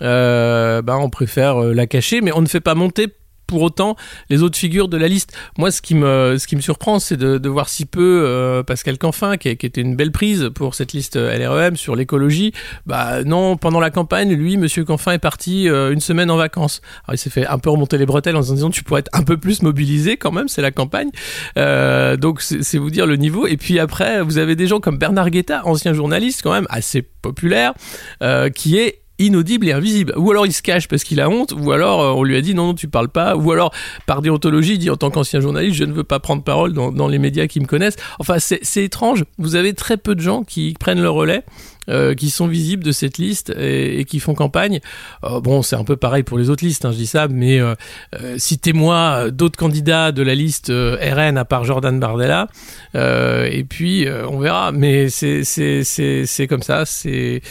Euh, 0.02 0.82
bah, 0.82 0.96
on 0.98 1.10
préfère 1.10 1.56
la 1.60 1.86
cacher, 1.86 2.20
mais 2.20 2.32
on 2.32 2.42
ne 2.42 2.46
fait 2.46 2.60
pas 2.60 2.74
monter 2.74 3.08
pour 3.50 3.62
autant 3.62 3.96
les 4.28 4.44
autres 4.44 4.56
figures 4.56 4.86
de 4.86 4.96
la 4.96 5.08
liste. 5.08 5.32
Moi, 5.58 5.72
ce 5.72 5.82
qui 5.82 5.96
me, 5.96 6.36
ce 6.38 6.46
qui 6.46 6.54
me 6.54 6.60
surprend, 6.60 7.00
c'est 7.00 7.16
de, 7.16 7.48
voir 7.48 7.68
si 7.68 7.84
peu 7.84 8.22
euh, 8.24 8.62
Pascal 8.62 8.96
Canfin, 8.96 9.36
qui, 9.38 9.48
était 9.48 9.80
une 9.80 9.96
belle 9.96 10.12
prise 10.12 10.50
pour 10.54 10.76
cette 10.76 10.92
liste 10.92 11.16
LREM 11.16 11.76
sur 11.76 11.96
l'écologie. 11.96 12.52
Bah 12.86 13.24
non, 13.24 13.56
pendant 13.56 13.80
la 13.80 13.90
campagne, 13.90 14.32
lui, 14.32 14.56
Monsieur 14.56 14.84
Canfin 14.84 15.12
est 15.12 15.18
parti 15.18 15.68
euh, 15.68 15.92
une 15.92 16.00
semaine 16.00 16.30
en 16.30 16.36
vacances. 16.36 16.80
Il 17.10 17.18
s'est 17.18 17.28
fait 17.28 17.44
un 17.44 17.58
peu 17.58 17.70
remonter 17.70 17.98
les 17.98 18.06
bretelles 18.06 18.36
en 18.36 18.42
se 18.44 18.54
disant 18.54 18.70
tu 18.70 18.84
pourrais 18.84 19.00
être 19.00 19.10
un 19.12 19.24
peu 19.24 19.36
plus 19.36 19.62
mobilisé 19.62 20.16
quand 20.16 20.30
même, 20.30 20.46
c'est 20.46 20.62
la 20.62 20.70
campagne. 20.70 21.10
Euh, 21.58 22.16
donc 22.16 22.40
c'est 22.42 22.78
vous 22.78 22.90
dire 22.90 23.06
le 23.06 23.16
niveau. 23.16 23.48
Et 23.48 23.56
puis 23.56 23.80
après, 23.80 24.22
vous 24.22 24.38
avez 24.38 24.54
des 24.54 24.68
gens 24.68 24.78
comme 24.78 24.96
Bernard 24.96 25.30
Guetta, 25.30 25.66
ancien 25.66 25.92
journaliste 25.92 26.42
quand 26.44 26.52
même 26.52 26.68
assez 26.70 27.02
populaire, 27.02 27.74
euh, 28.22 28.48
qui 28.48 28.78
est 28.78 28.99
inaudible 29.20 29.68
et 29.68 29.72
invisible. 29.72 30.14
Ou 30.16 30.30
alors 30.30 30.46
il 30.46 30.52
se 30.52 30.62
cache 30.62 30.88
parce 30.88 31.04
qu'il 31.04 31.20
a 31.20 31.28
honte, 31.28 31.52
ou 31.52 31.72
alors 31.72 32.00
euh, 32.00 32.12
on 32.12 32.24
lui 32.24 32.36
a 32.36 32.40
dit 32.40 32.54
non, 32.54 32.68
non, 32.68 32.74
tu 32.74 32.88
parles 32.88 33.08
pas, 33.08 33.36
ou 33.36 33.52
alors 33.52 33.72
par 34.06 34.22
déontologie, 34.22 34.74
il 34.74 34.78
dit 34.78 34.90
en 34.90 34.96
tant 34.96 35.10
qu'ancien 35.10 35.40
journaliste, 35.40 35.76
je 35.76 35.84
ne 35.84 35.92
veux 35.92 36.04
pas 36.04 36.20
prendre 36.20 36.42
parole 36.42 36.72
dans, 36.72 36.90
dans 36.90 37.08
les 37.08 37.18
médias 37.18 37.46
qui 37.46 37.60
me 37.60 37.66
connaissent. 37.66 37.96
Enfin, 38.18 38.36
c'est 38.38 38.84
étrange. 38.84 39.24
Vous 39.38 39.54
avez 39.54 39.74
très 39.74 39.96
peu 39.96 40.14
de 40.14 40.20
gens 40.20 40.42
qui 40.42 40.74
prennent 40.78 41.02
le 41.02 41.10
relais 41.10 41.44
euh, 41.88 42.14
qui 42.14 42.30
sont 42.30 42.46
visibles 42.46 42.84
de 42.84 42.92
cette 42.92 43.18
liste 43.18 43.50
et, 43.50 44.00
et 44.00 44.04
qui 44.04 44.20
font 44.20 44.34
campagne. 44.34 44.80
Euh, 45.24 45.40
bon, 45.40 45.62
c'est 45.62 45.76
un 45.76 45.84
peu 45.84 45.96
pareil 45.96 46.22
pour 46.22 46.38
les 46.38 46.50
autres 46.50 46.64
listes, 46.64 46.84
hein, 46.84 46.92
je 46.92 46.96
dis 46.96 47.06
ça, 47.06 47.28
mais 47.28 47.58
euh, 47.58 47.74
euh 48.14 48.36
citez-moi 48.38 49.30
d'autres 49.30 49.58
candidats 49.58 50.12
de 50.12 50.22
la 50.22 50.34
liste 50.34 50.70
euh, 50.70 50.96
RN 51.00 51.36
à 51.36 51.44
part 51.44 51.64
Jordan 51.64 51.98
Bardella, 51.98 52.48
et 52.94 53.64
puis 53.68 54.06
on 54.28 54.38
verra. 54.38 54.72
Mais 54.72 55.08
c'est 55.08 55.42
c'est 55.44 56.46
comme 56.48 56.62
ça. 56.62 56.84
C'est 56.84 57.42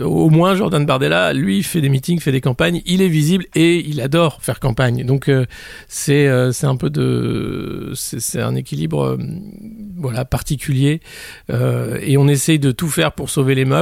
au 0.00 0.30
moins 0.30 0.54
Jordan 0.54 0.84
Bardella, 0.84 1.32
lui, 1.32 1.62
fait 1.62 1.80
des 1.80 1.88
meetings, 1.88 2.20
fait 2.20 2.32
des 2.32 2.40
campagnes, 2.40 2.82
il 2.86 3.02
est 3.02 3.08
visible 3.08 3.46
et 3.54 3.78
il 3.88 4.00
adore 4.00 4.38
faire 4.42 4.60
campagne. 4.60 5.04
Donc 5.04 5.30
c'est 5.88 6.52
c'est 6.52 6.66
un 6.66 6.76
peu 6.76 6.90
de 6.90 7.92
c'est 7.94 8.40
un 8.40 8.54
équilibre 8.54 9.18
voilà 9.96 10.24
particulier 10.24 11.00
et 11.50 12.16
on 12.16 12.28
essaye 12.28 12.58
de 12.58 12.72
tout 12.72 12.88
faire 12.88 13.12
pour 13.12 13.30
sauver 13.30 13.54
les 13.54 13.64
meubles, 13.64 13.75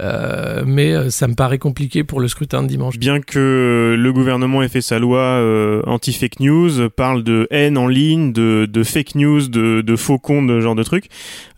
euh, 0.00 0.62
mais 0.66 0.92
euh, 0.92 1.10
ça 1.10 1.28
me 1.28 1.34
paraît 1.34 1.58
compliqué 1.58 2.04
pour 2.04 2.20
le 2.20 2.28
scrutin 2.28 2.62
de 2.62 2.68
dimanche. 2.68 2.98
Bien 2.98 3.20
que 3.20 3.96
le 3.98 4.12
gouvernement 4.12 4.62
ait 4.62 4.68
fait 4.68 4.80
sa 4.80 4.98
loi 4.98 5.20
euh, 5.20 5.82
anti-fake 5.86 6.40
news, 6.40 6.88
parle 6.90 7.22
de 7.22 7.46
haine 7.50 7.78
en 7.78 7.86
ligne, 7.86 8.32
de, 8.32 8.82
fake 8.82 9.14
news, 9.14 9.48
de, 9.48 9.80
de, 9.80 9.96
faux 9.96 10.18
comptes, 10.18 10.46
de 10.46 10.60
genre 10.60 10.74
de 10.74 10.82
trucs, 10.82 11.08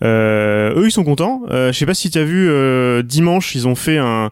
euh, 0.02 0.74
eux 0.76 0.86
ils 0.86 0.92
sont 0.92 1.04
contents. 1.04 1.42
je 1.48 1.72
sais 1.72 1.86
pas 1.86 1.94
si 1.94 2.10
tu 2.10 2.18
as 2.18 2.24
vu, 2.24 2.50
dimanche 3.04 3.54
ils 3.54 3.68
ont 3.68 3.74
fait 3.74 3.98
un... 3.98 4.30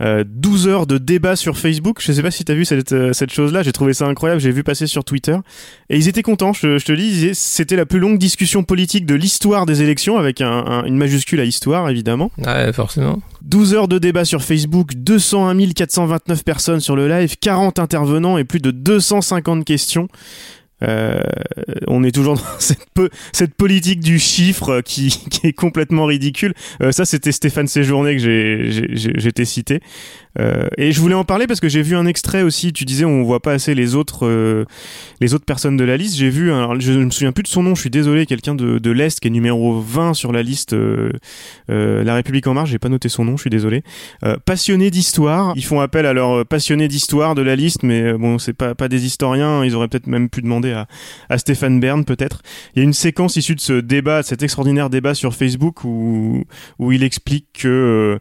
12 0.00 0.68
heures 0.68 0.86
de 0.86 0.98
débat 0.98 1.36
sur 1.36 1.58
Facebook. 1.58 1.98
Je 2.00 2.12
sais 2.12 2.22
pas 2.22 2.30
si 2.30 2.44
tu 2.44 2.52
as 2.52 2.54
vu 2.54 2.64
cette, 2.64 3.12
cette 3.12 3.32
chose-là. 3.32 3.62
J'ai 3.62 3.72
trouvé 3.72 3.94
ça 3.94 4.06
incroyable. 4.06 4.40
J'ai 4.40 4.52
vu 4.52 4.62
passer 4.62 4.86
sur 4.86 5.04
Twitter. 5.04 5.36
Et 5.90 5.96
ils 5.96 6.08
étaient 6.08 6.22
contents. 6.22 6.52
Je, 6.52 6.78
je 6.78 6.84
te 6.84 6.92
dis, 6.92 7.34
c'était 7.34 7.76
la 7.76 7.86
plus 7.86 7.98
longue 7.98 8.18
discussion 8.18 8.62
politique 8.62 9.06
de 9.06 9.14
l'histoire 9.14 9.66
des 9.66 9.82
élections 9.82 10.16
avec 10.16 10.40
un, 10.40 10.50
un, 10.50 10.84
une 10.84 10.96
majuscule 10.96 11.40
à 11.40 11.44
histoire, 11.44 11.88
évidemment. 11.88 12.30
Ouais, 12.38 12.72
forcément. 12.72 13.20
12 13.42 13.74
heures 13.74 13.88
de 13.88 13.98
débat 13.98 14.24
sur 14.24 14.42
Facebook, 14.42 14.94
201 14.94 15.72
429 15.72 16.44
personnes 16.44 16.80
sur 16.80 16.96
le 16.96 17.08
live, 17.08 17.36
40 17.40 17.78
intervenants 17.78 18.38
et 18.38 18.44
plus 18.44 18.60
de 18.60 18.70
250 18.70 19.64
questions. 19.64 20.08
Euh, 20.82 21.20
on 21.86 22.04
est 22.04 22.12
toujours 22.12 22.36
dans 22.36 22.42
cette, 22.58 22.86
cette 23.32 23.54
politique 23.54 24.00
du 24.00 24.18
chiffre 24.18 24.80
qui, 24.80 25.08
qui 25.30 25.48
est 25.48 25.52
complètement 25.52 26.06
ridicule. 26.06 26.54
Euh, 26.82 26.92
ça, 26.92 27.04
c'était 27.04 27.32
Stéphane 27.32 27.66
Séjourné 27.66 28.16
que 28.16 29.26
été 29.26 29.44
cité. 29.44 29.80
Euh, 30.40 30.68
et 30.76 30.92
je 30.92 31.00
voulais 31.00 31.14
en 31.14 31.24
parler 31.24 31.46
parce 31.46 31.60
que 31.60 31.68
j'ai 31.68 31.82
vu 31.82 31.96
un 31.96 32.06
extrait 32.06 32.42
aussi. 32.42 32.72
Tu 32.72 32.84
disais 32.84 33.04
on 33.04 33.22
voit 33.22 33.40
pas 33.40 33.52
assez 33.52 33.74
les 33.74 33.94
autres 33.94 34.26
euh, 34.26 34.64
les 35.20 35.34
autres 35.34 35.44
personnes 35.44 35.76
de 35.76 35.84
la 35.84 35.96
liste. 35.96 36.16
J'ai 36.16 36.30
vu, 36.30 36.52
alors, 36.52 36.78
je 36.80 36.92
ne 36.92 37.04
me 37.04 37.10
souviens 37.10 37.32
plus 37.32 37.42
de 37.42 37.48
son 37.48 37.62
nom. 37.62 37.74
Je 37.74 37.80
suis 37.80 37.90
désolé, 37.90 38.26
quelqu'un 38.26 38.54
de, 38.54 38.78
de 38.78 38.90
l'est 38.90 39.18
qui 39.18 39.28
est 39.28 39.30
numéro 39.30 39.80
20 39.80 40.14
sur 40.14 40.32
la 40.32 40.42
liste 40.42 40.72
euh, 40.72 41.10
La 41.68 42.14
République 42.14 42.46
en 42.46 42.54
marche. 42.54 42.70
J'ai 42.70 42.78
pas 42.78 42.88
noté 42.88 43.08
son 43.08 43.24
nom. 43.24 43.36
Je 43.36 43.42
suis 43.42 43.50
désolé. 43.50 43.82
passionné 44.44 44.90
d'histoire. 44.90 45.52
Ils 45.56 45.64
font 45.64 45.80
appel 45.80 46.06
à 46.06 46.12
leurs 46.12 46.46
passionnés 46.46 46.88
d'histoire 46.88 47.34
de 47.34 47.42
la 47.42 47.56
liste, 47.56 47.82
mais 47.82 48.12
bon, 48.14 48.38
c'est 48.38 48.52
pas 48.52 48.74
pas 48.74 48.88
des 48.88 49.06
historiens. 49.06 49.64
Ils 49.64 49.74
auraient 49.74 49.88
peut-être 49.88 50.06
même 50.06 50.28
pu 50.28 50.42
demander 50.42 50.72
à, 50.72 50.86
à 51.28 51.38
Stéphane 51.38 51.80
Bern 51.80 52.04
peut-être. 52.04 52.42
Il 52.74 52.78
y 52.78 52.82
a 52.82 52.84
une 52.84 52.92
séquence 52.92 53.36
issue 53.36 53.54
de 53.54 53.60
ce 53.60 53.72
débat, 53.72 54.22
cet 54.22 54.42
extraordinaire 54.42 54.90
débat 54.90 55.14
sur 55.14 55.34
Facebook 55.34 55.84
où 55.84 56.44
où 56.78 56.92
il 56.92 57.02
explique 57.02 57.46
que 57.52 58.18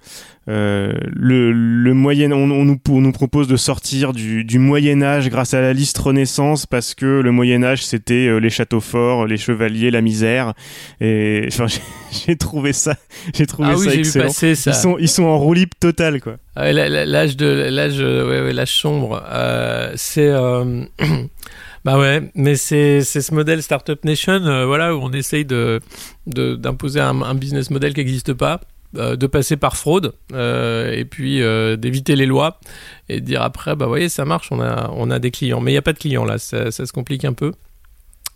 euh, 0.50 0.94
le, 1.14 1.52
le 1.52 1.94
moyen, 1.94 2.32
on, 2.32 2.50
on, 2.52 2.64
nous, 2.64 2.80
on 2.90 3.02
nous 3.02 3.12
propose 3.12 3.48
de 3.48 3.58
sortir 3.58 4.14
du, 4.14 4.46
du 4.46 4.60
Moyen 4.60 5.02
Âge 5.02 5.30
grâce 5.30 5.54
à 5.54 5.60
la 5.60 5.74
liste 5.74 5.98
Renaissance 5.98 6.66
parce 6.66 6.96
que 6.96 7.06
le 7.06 7.32
Moyen 7.32 7.64
Âge 7.64 7.86
c'était 7.86 8.28
euh, 8.28 8.38
les 8.38 8.50
châteaux 8.50 8.80
forts, 8.80 9.26
les 9.26 9.38
chevaliers, 9.38 9.92
la 9.92 10.02
misère. 10.02 10.54
Et 11.02 11.48
enfin, 11.52 11.66
j'ai 12.26 12.36
trouvé 12.38 12.72
ça, 12.72 12.96
j'ai 13.34 13.46
trouvé 13.46 13.70
ah 13.74 14.04
ça. 14.04 14.22
Passer. 14.22 14.54
Ils 14.66 14.74
sont, 14.74 14.98
ils 14.98 15.10
sont 15.10 15.24
en 15.24 15.38
roue 15.38 15.54
libre 15.54 15.76
totale 15.80 16.22
quoi. 16.22 16.38
Ah, 16.56 16.72
l'âge 16.72 17.38
de 17.38 17.68
l'âge, 17.70 18.00
ouais, 18.00 18.42
ouais, 18.42 18.54
l'âge 18.54 18.74
sombre, 18.74 19.24
euh, 19.30 19.92
c'est. 19.96 20.30
Euh... 20.30 20.84
Bah 21.86 21.98
ouais, 21.98 22.32
mais 22.36 22.58
c'est 22.58 23.02
ce 23.02 23.34
modèle 23.34 23.64
Startup 23.64 24.04
Nation, 24.04 24.46
euh, 24.46 24.66
voilà, 24.66 24.94
où 24.94 25.00
on 25.02 25.12
essaye 25.14 25.46
de 25.46 25.80
d'imposer 26.26 27.00
un, 27.00 27.22
un, 27.22 27.34
business 27.34 27.70
model 27.70 27.94
qui 27.94 28.02
n'existe 28.02 28.34
pas 28.34 28.56
euh, 28.56 28.77
de 28.98 29.28
passer 29.28 29.58
par 29.58 29.78
fraude 29.78 30.14
euh, 30.34 30.92
et 30.92 31.06
puis 31.06 31.42
euh, 31.42 31.76
d'éviter 31.76 32.16
les 32.16 32.26
lois 32.26 32.60
et 33.10 33.20
de 33.20 33.26
dire 33.26 33.42
après 33.42 33.76
bah 33.76 33.86
voyez 33.86 34.10
ça 34.10 34.26
marche 34.26 34.52
on 34.52 34.60
a 34.60 34.90
on 34.94 35.12
a 35.12 35.20
des 35.20 35.32
clients. 35.32 35.62
Mais 35.62 35.72
il 35.72 35.74
n'y 35.76 35.80
a 35.80 35.84
pas 35.84 35.94
de 35.94 36.00
clients 36.00 36.26
là. 36.26 36.38
Ça, 36.38 36.72
ça, 36.72 36.86
se 36.86 36.94
complique 36.94 37.26
un 37.26 37.34
peu. 37.34 37.54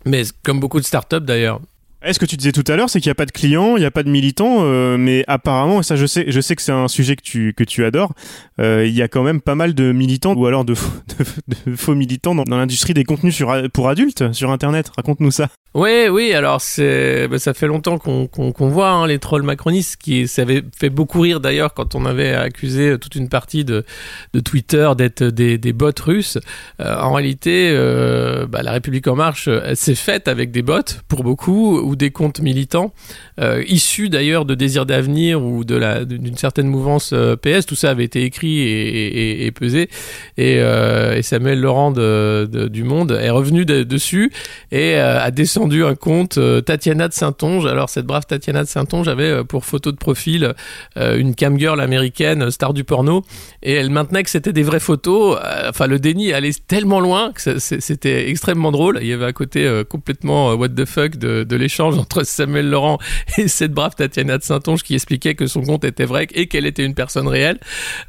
Mais 0.06 0.24
comme 0.44 0.60
beaucoup 0.60 0.80
de 0.80 0.86
startups 0.86 1.22
d'ailleurs 1.22 1.62
est-ce 2.04 2.20
que 2.20 2.26
tu 2.26 2.36
disais 2.36 2.52
tout 2.52 2.64
à 2.68 2.76
l'heure, 2.76 2.90
c'est 2.90 3.00
qu'il 3.00 3.10
n'y 3.10 3.14
a 3.14 3.16
pas 3.16 3.26
de 3.26 3.32
clients, 3.32 3.78
il 3.78 3.82
n'y 3.82 3.86
a 3.86 3.92
pas 3.92 4.04
de 4.04 4.10
militants, 4.10 4.60
euh, 4.62 4.98
mais 4.98 5.24
apparemment, 5.28 5.82
et 5.82 5.84
ça 5.84 5.96
je 5.96 6.06
sais, 6.06 6.26
je 6.28 6.42
sais 6.42 6.56
que 6.56 6.62
c'est 6.62 6.72
un 6.72 6.88
sujet 6.88 7.16
que 7.16 7.22
tu 7.22 7.54
que 7.54 7.64
tu 7.64 7.86
adores. 7.86 8.14
Euh, 8.60 8.86
il 8.88 8.94
y 8.94 9.02
a 9.02 9.08
quand 9.08 9.24
même 9.24 9.40
pas 9.40 9.56
mal 9.56 9.74
de 9.76 9.92
militants 9.92 10.34
ou 10.34 10.46
alors 10.48 10.66
de, 10.66 10.74
faux, 10.74 11.96
militants 11.96 12.34
dans, 12.34 12.44
l'industrie 12.56 12.94
des 12.94 13.04
contenus 13.04 13.44
pour 13.74 13.90
adultes 13.90 14.34
sur 14.34 14.52
Internet. 14.52 14.92
Raconte-nous 14.96 15.32
ça. 15.32 15.50
Oui, 15.74 16.08
oui. 16.10 16.34
Alors 16.34 16.60
c'est, 16.60 17.28
bah, 17.28 17.40
ça 17.40 17.54
fait 17.54 17.68
longtemps 17.68 17.98
qu'on 17.98 18.28
qu'on, 18.28 18.52
qu'on 18.52 18.70
voit 18.70 18.90
hein, 18.90 19.08
les 19.08 19.20
trolls 19.20 19.44
macronistes 19.44 19.98
qui 19.98 20.28
ça 20.28 20.42
avait 20.42 20.64
fait 20.78 20.90
beaucoup 20.90 21.22
rire 21.22 21.40
d'ailleurs 21.40 21.74
quand 21.74 21.96
on 21.96 22.06
avait 22.06 22.34
accusé 22.34 22.98
toute 23.00 23.16
une 23.16 23.30
partie 23.30 23.64
de 23.64 23.86
de 24.34 24.40
Twitter 24.40 24.90
d'être 24.98 25.24
des, 25.24 25.58
des 25.58 25.74
bots 25.74 25.92
russes. 26.04 26.40
Euh, 26.80 27.00
en 27.00 27.14
réalité, 27.14 27.72
euh, 27.74 28.48
bah, 28.48 28.64
la 28.64 28.72
République 28.72 29.08
en 29.08 29.16
marche, 29.16 29.50
s'est 29.76 29.96
faite 29.96 30.28
avec 30.28 30.52
des 30.52 30.62
bots 30.62 30.80
pour 31.08 31.24
beaucoup 31.24 31.91
ou 31.92 31.96
des 31.98 32.10
comptes 32.10 32.40
militants 32.40 32.94
euh, 33.40 33.64
issus 33.68 34.08
d'ailleurs 34.08 34.46
de 34.46 34.56
Désir 34.56 34.86
d'avenir 34.86 35.44
ou 35.44 35.64
de 35.66 36.04
d'une 36.06 36.38
certaine 36.38 36.68
mouvance 36.68 37.12
euh, 37.14 37.36
PS. 37.36 37.66
Tout 37.66 37.76
ça 37.76 37.90
avait 37.90 38.06
été 38.06 38.24
écrit 38.24 38.62
et, 38.62 39.52
pesé. 39.52 39.90
Et, 40.38 40.60
euh, 40.60 41.18
et, 41.18 41.22
Samuel 41.22 41.60
Laurent 41.60 41.92
du 41.92 42.84
Monde 42.84 43.12
est 43.22 43.30
revenu 43.30 43.66
de, 43.66 43.84
dessus 43.84 44.32
et 44.72 44.96
a 44.96 45.30
descendu 45.32 45.84
un 45.84 45.96
compte 45.96 46.40
Tatiana 46.66 47.08
de 47.08 47.14
Saint-Onge. 47.14 47.66
Alors 47.66 47.90
cette 47.90 48.06
brave 48.06 48.26
Tatiana 48.26 48.64
de 48.64 48.70
Saint-Onge 48.70 49.08
avait 49.08 49.44
pour 49.44 49.66
photo 49.66 49.92
de 49.92 49.98
profil 49.98 50.54
une 50.96 51.36
camgirl 51.36 51.82
américaine, 51.82 52.50
star 52.52 52.74
du 52.74 52.84
porno, 52.84 53.24
et 53.64 53.74
elle 53.74 53.90
maintenait 53.90 54.24
que 54.24 54.30
c'était 54.30 54.54
des 54.54 54.64
vraies 54.64 54.80
photos. 54.80 55.38
Enfin 55.68 55.88
le 55.88 56.00
déni 56.00 56.32
allait 56.32 56.52
tellement 56.68 57.00
loin 57.00 57.32
que 57.34 57.60
c'était 57.60 58.30
extrêmement 58.30 58.72
drôle. 58.72 59.00
Il 59.02 59.08
y 59.08 59.14
avait 59.14 59.26
à 59.26 59.34
côté 59.34 59.82
complètement 59.90 60.54
what 60.54 60.70
the 60.70 60.86
fuck 60.86 61.18
de 61.18 61.56
l'échange 61.56 61.81
entre 61.82 62.24
Samuel 62.24 62.70
Laurent 62.70 63.00
et 63.38 63.48
cette 63.48 63.72
brave 63.72 63.96
Tatiana 63.96 64.38
de 64.38 64.44
Saint-Onge 64.44 64.84
qui 64.84 64.96
expliquait 64.96 65.36
que 65.36 65.48
son 65.48 65.62
compte 65.62 65.84
était 65.84 66.06
vrai 66.06 66.28
et 66.34 66.48
qu'elle 66.48 66.66
était 66.66 66.86
une 66.86 66.96
personne 66.96 67.28
réelle, 67.28 67.60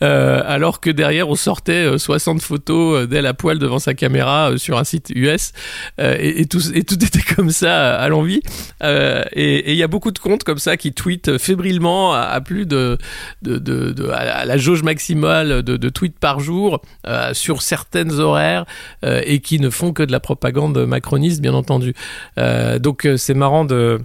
alors 0.01 0.81
que 0.81 0.91
derrière 0.91 1.29
on 1.29 1.35
sortait 1.35 1.99
60 1.99 2.41
photos 2.41 3.09
d'elle 3.09 3.27
à 3.27 3.35
poil 3.35 3.59
devant 3.59 3.79
sa 3.79 3.95
caméra 3.95 4.53
sur 4.57 4.79
un 4.79 4.85
site 4.85 5.11
US 5.15 5.53
et, 5.99 6.47
tout, 6.47 6.61
et 6.75 6.85
tout 6.85 6.95
était 7.05 7.35
comme 7.35 7.51
ça 7.51 7.95
à 7.95 8.09
l'envie. 8.09 8.43
Euh, 8.83 9.23
et 9.33 9.73
il 9.73 9.77
y 9.77 9.83
a 9.83 9.89
beaucoup 9.89 10.11
de 10.11 10.19
comptes 10.19 10.45
comme 10.45 10.59
ça 10.59 10.77
qui 10.77 10.93
tweetent 10.93 11.39
fébrilement 11.39 12.13
à, 12.15 12.41
plus 12.41 12.67
de, 12.67 12.99
de, 13.43 13.59
de, 13.59 14.09
à 14.11 14.45
la 14.45 14.57
jauge 14.57 14.83
maximale 14.83 15.63
de, 15.63 15.89
tweets 15.89 16.19
par 16.19 16.41
jour 16.41 16.81
euh, 17.07 17.35
sur 17.35 17.63
certaines 17.63 18.13
horaires 18.13 18.65
euh, 19.05 19.21
et 19.25 19.41
qui 19.41 19.59
ne 19.61 19.71
font 19.71 19.93
que 19.93 20.03
de 20.03 20.13
la 20.13 20.21
propagande 20.21 20.87
macroniste, 20.87 21.41
bien 21.41 21.55
entendu. 21.55 21.95
Euh, 22.39 22.79
donc 22.79 23.09
c'est 23.17 23.35
marrant 23.35 23.62
de 23.67 24.05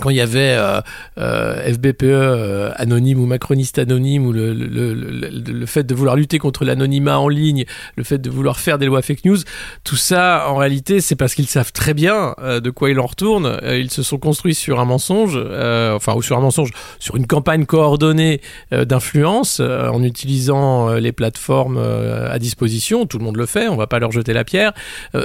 quand 0.00 0.10
il 0.10 0.16
y 0.16 0.20
avait 0.20 0.56
euh, 0.56 0.80
euh, 1.18 1.72
FBPE 1.72 2.02
euh, 2.04 2.72
anonyme 2.76 3.20
ou 3.20 3.26
macroniste 3.26 3.78
anonyme 3.78 4.26
ou 4.26 4.32
le, 4.32 4.52
le, 4.52 4.94
le, 4.94 5.28
le 5.30 5.66
fait 5.66 5.84
de 5.84 5.94
vouloir 5.94 6.16
lutter 6.16 6.38
contre 6.38 6.64
l'anonymat 6.64 7.18
en 7.18 7.28
ligne, 7.28 7.64
le 7.96 8.04
fait 8.04 8.18
de 8.18 8.30
vouloir 8.30 8.58
faire 8.58 8.78
des 8.78 8.86
lois 8.86 9.02
fake 9.02 9.24
news, 9.24 9.38
tout 9.84 9.96
ça 9.96 10.46
en 10.48 10.56
réalité 10.56 11.00
c'est 11.00 11.16
parce 11.16 11.34
qu'ils 11.34 11.46
savent 11.46 11.72
très 11.72 11.94
bien 11.94 12.34
de 12.42 12.70
quoi 12.70 12.90
ils 12.90 12.98
en 12.98 13.06
retournent. 13.06 13.58
Euh, 13.62 13.78
ils 13.78 13.90
se 13.90 14.02
sont 14.02 14.18
construits 14.18 14.54
sur 14.54 14.80
un 14.80 14.84
mensonge, 14.84 15.36
enfin 15.36 16.14
ou 16.14 16.22
sur 16.22 16.36
un 16.36 16.40
mensonge, 16.40 16.70
sur 16.98 17.16
une 17.16 17.26
campagne 17.26 17.66
coordonnée 17.66 18.40
d'influence 18.72 19.60
en 19.60 20.02
utilisant 20.02 20.94
les 20.94 21.12
plateformes 21.12 21.78
à 21.78 22.38
disposition. 22.38 23.06
Tout 23.06 23.18
le 23.18 23.24
monde 23.24 23.36
le 23.36 23.46
fait, 23.46 23.68
on 23.68 23.76
va 23.76 23.86
pas 23.86 23.98
leur 23.98 24.12
jeter 24.12 24.32
la 24.32 24.44
pierre. 24.44 24.72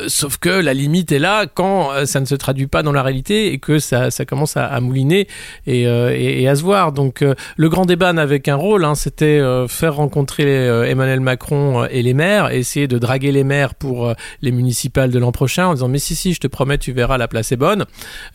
sauf 0.08 0.38
que 0.38 0.50
la 0.50 0.74
limite 0.74 1.12
est 1.12 1.20
là 1.20 1.46
quand 1.48 2.06
ça 2.06 2.20
ne 2.20 2.26
se 2.26 2.36
traduit 2.36 2.68
pas 2.68 2.84
dans 2.84 2.92
la 2.92 3.04
réalité 3.04 3.52
et 3.54 3.60
que 3.60 3.80
ça, 3.80 4.12
ça 4.12 4.26
commence 4.26 4.58
à, 4.58 4.59
à 4.66 4.80
mouliner 4.82 5.28
et, 5.68 5.84
et, 5.84 6.48
à 6.48 6.56
se 6.56 6.64
voir. 6.64 6.92
Donc 6.92 7.24
le 7.58 7.70
grand 7.70 7.86
débat 7.86 8.14
n'avait 8.14 8.40
qu'un 8.40 8.56
rôle, 8.56 8.86
hein, 8.86 8.96
c'était 8.96 9.42
faire 9.68 9.96
rencontrer 9.96 10.68
Emmanuel 10.90 11.20
Macron 11.20 11.86
et 11.86 12.02
les 12.02 12.14
maires, 12.14 12.52
essayer 12.52 12.88
de 12.88 12.98
draguer 12.98 13.32
les 13.32 13.44
maires 13.44 13.76
pour 13.76 14.14
les 14.42 14.52
municipales 14.52 15.12
de 15.12 15.20
l'an 15.20 15.32
prochain 15.32 15.68
en 15.68 15.74
disant 15.74 15.88
mais 15.88 16.00
si 16.00 16.16
si 16.16 16.34
je 16.34 16.40
te 16.40 16.48
promets 16.48 16.78
tu 16.78 16.92
verras 16.92 17.18
la 17.18 17.28
place 17.28 17.52
est 17.52 17.58
bonne 17.58 17.86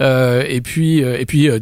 euh, 0.01 0.45
et 0.49 0.61
puis 0.61 1.03
euh, 1.03 1.19
et 1.19 1.27
puis 1.27 1.49
euh, 1.49 1.61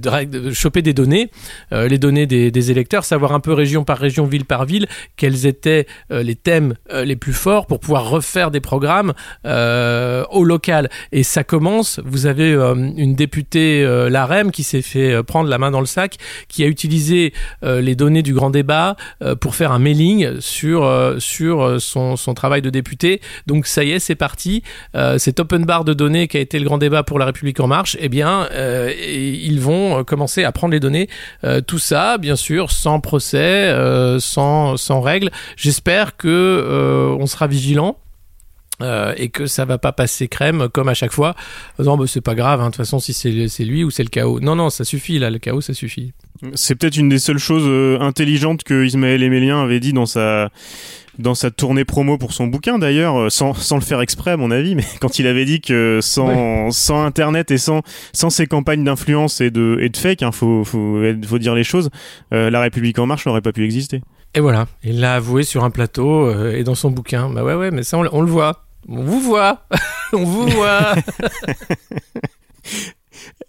choper 0.53 0.83
des 0.83 0.95
données 0.95 1.31
euh, 1.73 1.89
les 1.89 1.99
données 1.99 2.27
des, 2.27 2.71
électeurs 2.71 3.05
savoir 3.05 3.33
un 3.33 3.41
peu 3.41 3.53
région 3.53 3.83
par 3.83 3.99
région 3.99 4.25
ville 4.25 4.45
par 4.45 4.65
ville 4.65 4.87
quels 5.17 5.47
étaient 5.47 5.87
euh, 6.13 6.23
les 6.23 6.37
thèmes 6.37 6.75
euh, 6.93 7.05
les 7.05 7.17
plus 7.17 7.33
forts 7.33 7.67
pour 7.67 7.81
pouvoir 7.81 8.09
refaire 8.09 8.51
des 8.51 8.61
programmes 8.61 9.13
au 9.45 10.45
local 10.45 10.89
et 11.11 11.23
ça 11.23 11.45
commence 11.45 12.01
vous 12.05 12.27
avez 12.27 12.53
une 12.53 13.15
députée 13.15 13.85
l'AREM 14.09 14.51
qui 14.53 14.63
s'est 14.63 14.83
fait 14.83 15.23
prendre 15.23 15.49
la 15.49 15.59
main 15.59 15.71
dans 15.71 15.81
le 15.81 15.87
sac 15.87 16.17
qui 16.49 16.63
a 16.63 16.67
utilisé 16.67 17.33
les 17.63 17.95
données 17.95 18.23
du 18.23 18.35
grand 18.35 18.51
débat 18.51 18.97
pour 19.41 19.55
faire 19.55 19.73
un 19.73 19.79
mailing 19.79 20.41
sur 20.41 20.89
sur 21.19 21.81
son, 21.81 22.17
son 22.17 22.35
travail 22.35 22.63
de 22.63 22.71
député 22.71 23.21
donc 23.47 23.67
ça 23.67 23.85
y 23.85 23.93
est 23.93 23.99
c'est 23.99 24.15
parti 24.15 24.63
cet 25.19 25.41
open 25.41 25.65
bar 25.65 25.85
de 25.85 25.95
données 25.95 26.29
qui 26.29 26.37
a 26.37 26.41
été 26.41 26.59
le 26.59 26.65
grand 26.65 26.79
débat 26.79 27.03
pour 27.03 27.19
la 27.19 27.27
République 27.27 27.61
en 27.61 27.67
marche, 27.67 27.97
eh 28.01 28.09
bien, 28.09 28.49
euh, 28.53 28.93
ils 28.99 29.61
vont 29.61 30.05
commencer 30.05 30.45
à 30.45 30.53
prendre 30.53 30.73
les 30.73 30.81
données. 30.81 31.09
Euh, 31.45 31.61
tout 31.61 31.79
ça, 31.79 32.19
bien 32.19 32.37
sûr, 32.37 32.71
sans 32.71 33.01
procès, 33.01 33.39
euh, 33.39 34.19
sans, 34.19 34.77
sans 34.77 35.01
règles. 35.01 35.31
J'espère 35.57 36.17
que 36.17 36.29
euh, 36.29 37.17
on 37.19 37.27
sera 37.27 37.47
vigilant. 37.47 37.99
Euh, 38.83 39.15
et 39.17 39.29
que 39.29 39.47
ça 39.47 39.65
va 39.65 39.79
pas 39.79 39.93
passer 39.93 40.29
crème 40.29 40.69
comme 40.73 40.89
à 40.89 40.95
chaque 40.95 41.13
fois. 41.13 41.35
Non, 41.79 41.97
bah, 41.97 42.05
c'est 42.07 42.21
pas 42.21 42.35
grave. 42.35 42.61
Hein, 42.61 42.67
de 42.67 42.71
toute 42.71 42.77
façon, 42.77 42.99
si 42.99 43.13
c'est 43.13 43.65
lui 43.65 43.85
ou 43.85 43.91
c'est 43.91 44.03
le 44.03 44.09
chaos. 44.09 44.41
Non, 44.41 44.57
non, 44.57 44.71
ça 44.71 44.85
suffit 44.85 45.19
là. 45.19 45.31
Le 45.31 45.39
chaos, 45.39 45.61
ça 45.61 45.75
suffit. 45.75 46.13
C'est 46.55 46.75
peut-être 46.75 46.97
une 46.97 47.09
des 47.09 47.19
seules 47.19 47.39
choses 47.39 47.67
euh, 47.67 48.01
intelligentes 48.01 48.65
que 48.65 48.85
Ismaël 48.85 49.23
Emélien 49.23 49.63
avait 49.63 49.81
dit 49.81 49.93
dans 49.93 50.07
sa 50.07 50.51
dans 51.19 51.35
sa 51.35 51.51
tournée 51.51 51.85
promo 51.85 52.19
pour 52.19 52.33
son 52.33 52.47
bouquin 52.47 52.79
d'ailleurs, 52.79 53.19
euh, 53.19 53.31
sans, 53.31 53.55
sans 53.55 53.77
le 53.77 53.83
faire 53.83 54.01
exprès 54.01 54.33
à 54.33 54.37
mon 54.37 54.51
avis, 54.51 54.75
mais 54.75 54.85
quand 55.01 55.19
il 55.19 55.27
avait 55.27 55.45
dit 55.45 55.61
que 55.61 55.99
sans, 56.01 56.65
ouais. 56.65 56.69
sans 56.71 57.05
Internet 57.05 57.51
et 57.51 57.59
sans, 57.59 57.83
sans 58.13 58.31
ces 58.31 58.47
campagnes 58.47 58.85
d'influence 58.85 59.41
et 59.41 59.51
de, 59.51 59.79
et 59.81 59.89
de 59.89 59.97
fake, 59.97 60.23
hein, 60.23 60.33
faut, 60.33 60.65
faut, 60.65 61.01
faut 61.27 61.39
dire 61.39 61.55
les 61.55 61.65
choses, 61.65 61.91
euh, 62.33 62.51
la 62.51 62.61
République 62.61 62.99
en 62.99 63.07
marche 63.07 63.27
n'aurait 63.27 63.43
pas 63.43 63.53
pu 63.53 63.65
exister. 63.65 64.03
Et 64.35 64.41
voilà, 64.41 64.67
il 64.83 65.01
l'a 65.01 65.17
avoué 65.17 65.43
sur 65.43 65.63
un 65.63 65.71
plateau 65.71 66.27
euh, 66.27 66.57
et 66.57 66.65
dans 66.65 66.75
son 66.75 66.91
bouquin. 66.91 67.29
Bah 67.29 67.45
ouais, 67.45 67.55
ouais, 67.55 67.71
mais 67.71 67.83
ça 67.83 67.99
on, 67.99 68.09
on 68.13 68.23
le 68.23 68.31
voit. 68.31 68.62
On 68.89 69.03
vous 69.03 69.21
voit. 69.21 69.67
on 70.13 70.25
vous 70.25 70.49
voit. 70.49 70.95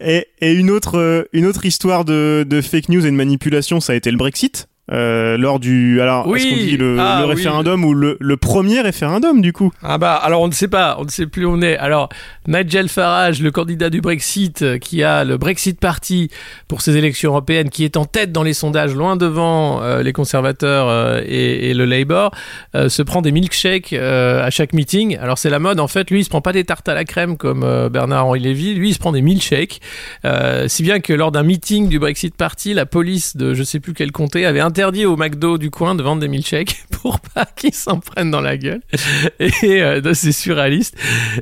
et, 0.00 0.26
une 0.40 0.70
autre, 0.70 1.28
autre 1.44 1.64
histoire 1.64 2.04
de 2.04 2.60
fake 2.62 2.88
news 2.88 3.06
et 3.06 3.10
de 3.10 3.16
manipulation, 3.16 3.80
ça 3.80 3.92
a 3.92 3.96
été 3.96 4.10
le 4.10 4.16
Brexit. 4.16 4.68
Euh, 4.92 5.38
lors 5.38 5.60
du 5.60 6.02
alors 6.02 6.26
oui. 6.26 6.40
est-ce 6.40 6.50
qu'on 6.50 6.56
dit 6.56 6.76
le, 6.76 6.98
ah, 7.00 7.20
le 7.20 7.24
référendum 7.24 7.84
oui. 7.84 7.90
ou 7.90 7.94
le, 7.94 8.18
le, 8.20 8.36
premier 8.36 8.82
référendum 8.82 9.40
du 9.40 9.54
coup? 9.54 9.72
Ah 9.82 9.96
bah 9.96 10.14
alors 10.14 10.42
on 10.42 10.48
ne 10.48 10.52
sait 10.52 10.68
pas. 10.68 10.96
On 10.98 11.04
ne 11.04 11.08
sait 11.08 11.26
plus 11.26 11.46
où 11.46 11.52
on 11.52 11.62
est. 11.62 11.78
Alors 11.78 12.10
Nigel 12.46 12.90
Farage 12.90 13.40
le 13.40 13.50
candidat 13.50 13.88
du 13.88 14.02
Brexit 14.02 14.60
euh, 14.60 14.76
qui 14.76 15.02
a 15.02 15.24
le 15.24 15.38
Brexit 15.38 15.80
Party 15.80 16.28
pour 16.68 16.82
ces 16.82 16.98
élections 16.98 17.30
européennes 17.30 17.70
qui 17.70 17.84
est 17.84 17.96
en 17.96 18.04
tête 18.04 18.30
dans 18.30 18.42
les 18.42 18.52
sondages 18.52 18.94
loin 18.94 19.16
devant 19.16 19.82
euh, 19.82 20.02
les 20.02 20.12
conservateurs 20.12 20.88
euh, 20.90 21.22
et, 21.24 21.70
et, 21.70 21.74
le 21.74 21.86
Labour 21.86 22.32
se 22.74 23.02
prend 23.02 23.22
des 23.22 23.32
milkshakes 23.32 23.94
à 23.94 24.50
chaque 24.50 24.74
meeting. 24.74 25.16
Alors 25.18 25.38
c'est 25.38 25.50
la 25.50 25.58
mode 25.58 25.80
en 25.80 25.88
fait. 25.88 26.10
Lui 26.10 26.20
il 26.20 26.24
se 26.24 26.28
prend 26.28 26.42
pas 26.42 26.52
des 26.52 26.64
tartes 26.64 26.88
à 26.88 26.94
la 26.94 27.04
crème 27.04 27.38
comme 27.38 27.88
Bernard 27.90 28.26
Henri 28.26 28.40
Lévy. 28.40 28.74
Lui 28.74 28.90
il 28.90 28.94
se 28.94 28.98
prend 28.98 29.12
des 29.12 29.22
milkshakes. 29.22 29.80
Si 30.66 30.82
bien 30.82 31.00
que 31.00 31.12
lors 31.12 31.32
d'un 31.32 31.42
meeting 31.42 31.88
du 31.88 31.98
Brexit 31.98 32.36
Party 32.36 32.74
la 32.74 32.84
police 32.84 33.36
de 33.36 33.54
je 33.54 33.62
sais 33.62 33.80
plus 33.80 33.94
quel 33.94 34.12
comté 34.12 34.44
avait 34.44 34.60
interdit 34.74 35.06
au 35.06 35.16
McDo 35.16 35.56
du 35.56 35.70
coin 35.70 35.94
de 35.94 36.02
vendre 36.02 36.20
des 36.20 36.26
milkshakes 36.26 36.84
pour 37.04 37.20
pas 37.20 37.44
qu'ils 37.56 37.74
s'en 37.74 38.00
prennent 38.00 38.30
dans 38.30 38.40
la 38.40 38.56
gueule. 38.56 38.80
Et 39.38 39.82
euh, 39.82 40.14
c'est 40.14 40.32
surréaliste. 40.32 40.96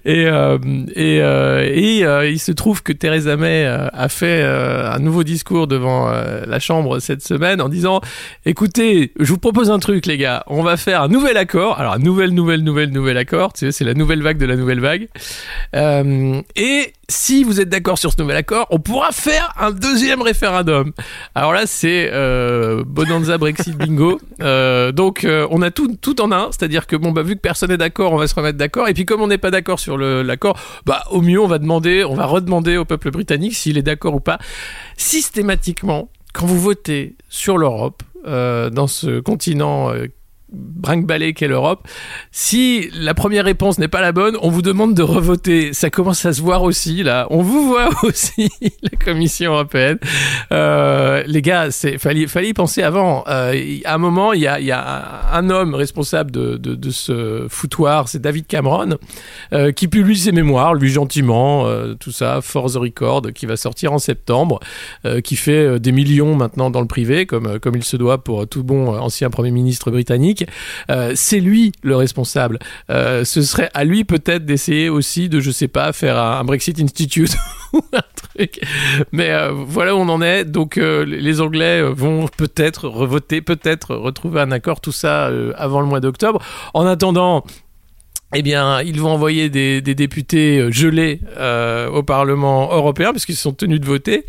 Et, 0.04 0.26
euh, 0.26 0.58
et, 0.92 1.22
euh, 1.22 1.70
et 1.70 2.30
il 2.30 2.40
se 2.40 2.50
trouve 2.50 2.82
que 2.82 2.92
Theresa 2.92 3.36
May 3.36 3.64
a 3.64 4.08
fait 4.08 4.42
un 4.42 4.98
nouveau 4.98 5.22
discours 5.22 5.68
devant 5.68 6.10
la 6.10 6.58
Chambre 6.58 6.98
cette 6.98 7.22
semaine 7.22 7.60
en 7.60 7.68
disant 7.68 8.00
"Écoutez, 8.44 9.12
je 9.20 9.28
vous 9.30 9.38
propose 9.38 9.70
un 9.70 9.78
truc, 9.78 10.06
les 10.06 10.18
gars. 10.18 10.42
On 10.48 10.64
va 10.64 10.76
faire 10.76 11.02
un 11.02 11.08
nouvel 11.08 11.36
accord. 11.36 11.78
Alors, 11.78 11.96
nouvelle, 12.00 12.30
nouvelle, 12.30 12.64
nouvelle, 12.64 12.90
nouvel 12.90 13.16
accord. 13.16 13.52
Tu 13.52 13.66
sais, 13.66 13.72
c'est 13.72 13.84
la 13.84 13.94
nouvelle 13.94 14.22
vague 14.22 14.38
de 14.38 14.46
la 14.46 14.56
nouvelle 14.56 14.80
vague. 14.80 15.06
et 15.74 16.92
si 17.08 17.44
vous 17.44 17.60
êtes 17.60 17.68
d'accord 17.68 17.98
sur 17.98 18.10
ce 18.10 18.20
nouvel 18.20 18.36
accord, 18.36 18.66
on 18.70 18.78
pourra 18.78 19.12
faire 19.12 19.52
un 19.60 19.70
deuxième 19.70 20.22
référendum. 20.22 20.92
Alors 21.36 21.52
là, 21.52 21.66
c'est 21.66 22.10
Bonanza 22.84 23.38
Brexit 23.38 23.76
Bingo. 23.76 24.18
Donc, 24.92 25.12
euh, 25.24 25.46
on 25.52 25.60
a 25.60 25.70
tout, 25.70 26.20
en 26.20 26.32
un. 26.32 26.50
C'est-à-dire 26.50 26.86
que, 26.86 26.96
bon, 26.96 27.12
bah, 27.12 27.22
vu 27.22 27.36
que 27.36 27.40
personne 27.40 27.68
n'est 27.68 27.76
d'accord, 27.76 28.12
on 28.12 28.16
va 28.16 28.26
se 28.26 28.34
remettre 28.34 28.58
d'accord. 28.58 28.88
Et 28.88 28.94
puis, 28.94 29.04
comme 29.04 29.20
on 29.20 29.26
n'est 29.26 29.38
pas 29.38 29.50
d'accord 29.50 29.78
sur 29.78 29.98
l'accord, 29.98 30.58
bah, 30.86 31.04
au 31.10 31.20
mieux, 31.20 31.40
on 31.40 31.46
va 31.46 31.58
demander, 31.58 32.04
on 32.04 32.14
va 32.14 32.24
redemander 32.24 32.78
au 32.78 32.86
peuple 32.86 33.10
britannique 33.10 33.54
s'il 33.54 33.76
est 33.76 33.82
d'accord 33.82 34.14
ou 34.14 34.20
pas. 34.20 34.38
Systématiquement, 34.96 36.08
quand 36.32 36.46
vous 36.46 36.58
votez 36.58 37.16
sur 37.28 37.58
l'Europe, 37.58 38.02
euh, 38.26 38.70
dans 38.70 38.86
ce 38.86 39.20
continent 39.20 39.92
euh, 39.92 40.06
brinque-ballet 40.52 41.32
qu'est 41.32 41.48
l'Europe. 41.48 41.86
Si 42.30 42.90
la 42.94 43.14
première 43.14 43.44
réponse 43.44 43.78
n'est 43.78 43.88
pas 43.88 44.00
la 44.00 44.12
bonne, 44.12 44.36
on 44.42 44.50
vous 44.50 44.62
demande 44.62 44.94
de 44.94 45.02
revoter. 45.02 45.72
Ça 45.72 45.90
commence 45.90 46.24
à 46.26 46.32
se 46.32 46.42
voir 46.42 46.62
aussi 46.62 47.02
là. 47.02 47.26
On 47.30 47.42
vous 47.42 47.66
voit 47.68 47.88
aussi 48.02 48.50
la 48.82 48.96
Commission 49.02 49.52
européenne. 49.52 49.98
Euh, 50.50 51.22
les 51.26 51.42
gars, 51.42 51.70
c'est 51.70 51.98
fallait 51.98 52.26
fallait 52.26 52.50
y 52.50 52.54
penser 52.54 52.82
avant. 52.82 53.24
Euh, 53.28 53.78
à 53.84 53.94
un 53.94 53.98
moment, 53.98 54.32
il 54.32 54.42
y 54.42 54.46
a, 54.46 54.60
y 54.60 54.72
a 54.72 55.30
un 55.32 55.50
homme 55.50 55.74
responsable 55.74 56.30
de, 56.30 56.90
ce 56.90 57.46
foutoir, 57.48 58.08
c'est 58.08 58.20
David 58.20 58.46
Cameron, 58.46 58.98
euh, 59.52 59.72
qui 59.72 59.88
publie 59.88 60.16
ses 60.16 60.32
mémoires, 60.32 60.74
lui 60.74 60.90
gentiment, 60.90 61.66
tout 61.98 62.10
ça, 62.10 62.40
For 62.42 62.70
the 62.70 62.76
Record, 62.76 63.22
qui 63.34 63.46
va 63.46 63.56
sortir 63.56 63.92
en 63.92 63.98
septembre, 63.98 64.60
qui 65.24 65.36
fait 65.36 65.80
des 65.80 65.92
millions 65.92 66.34
maintenant 66.34 66.70
dans 66.70 66.80
le 66.80 66.86
privé, 66.86 67.24
comme 67.24 67.58
comme 67.60 67.76
il 67.76 67.84
se 67.84 67.96
doit 67.96 68.22
pour 68.22 68.46
tout 68.46 68.62
bon 68.62 68.88
ancien 68.88 69.30
premier 69.30 69.50
ministre 69.50 69.90
britannique. 69.90 70.41
Euh, 70.90 71.12
c'est 71.14 71.40
lui 71.40 71.72
le 71.82 71.96
responsable. 71.96 72.58
Euh, 72.90 73.24
ce 73.24 73.42
serait 73.42 73.70
à 73.74 73.84
lui 73.84 74.04
peut-être 74.04 74.44
d'essayer 74.44 74.88
aussi 74.88 75.28
de, 75.28 75.40
je 75.40 75.50
sais 75.50 75.68
pas, 75.68 75.92
faire 75.92 76.18
un, 76.18 76.44
Brexit 76.44 76.80
Institute 76.80 77.34
ou 77.72 77.82
un 77.92 78.02
truc. 78.16 78.60
Mais 79.12 79.30
euh, 79.30 79.52
voilà 79.52 79.94
où 79.94 79.98
on 79.98 80.08
en 80.08 80.22
est. 80.22 80.44
Donc 80.44 80.76
les 80.76 81.40
Anglais 81.40 81.82
vont 81.82 82.28
peut-être 82.28 82.88
revoter, 82.88 83.40
peut-être 83.40 83.94
retrouver 83.94 84.40
un 84.40 84.50
accord, 84.50 84.80
tout 84.80 84.92
ça 84.92 85.30
avant 85.56 85.80
le 85.80 85.86
mois 85.86 86.00
d'octobre. 86.00 86.42
En 86.74 86.86
attendant, 86.86 87.44
eh 88.34 88.42
bien, 88.42 88.80
ils 88.82 89.00
vont 89.00 89.10
envoyer 89.10 89.50
des, 89.50 89.80
députés 89.82 90.70
gelés 90.70 91.20
euh, 91.36 91.88
au 91.88 92.02
Parlement 92.02 92.72
européen, 92.72 93.10
puisqu'ils 93.10 93.36
sont 93.36 93.52
tenus 93.52 93.80
de 93.80 93.86
voter, 93.86 94.24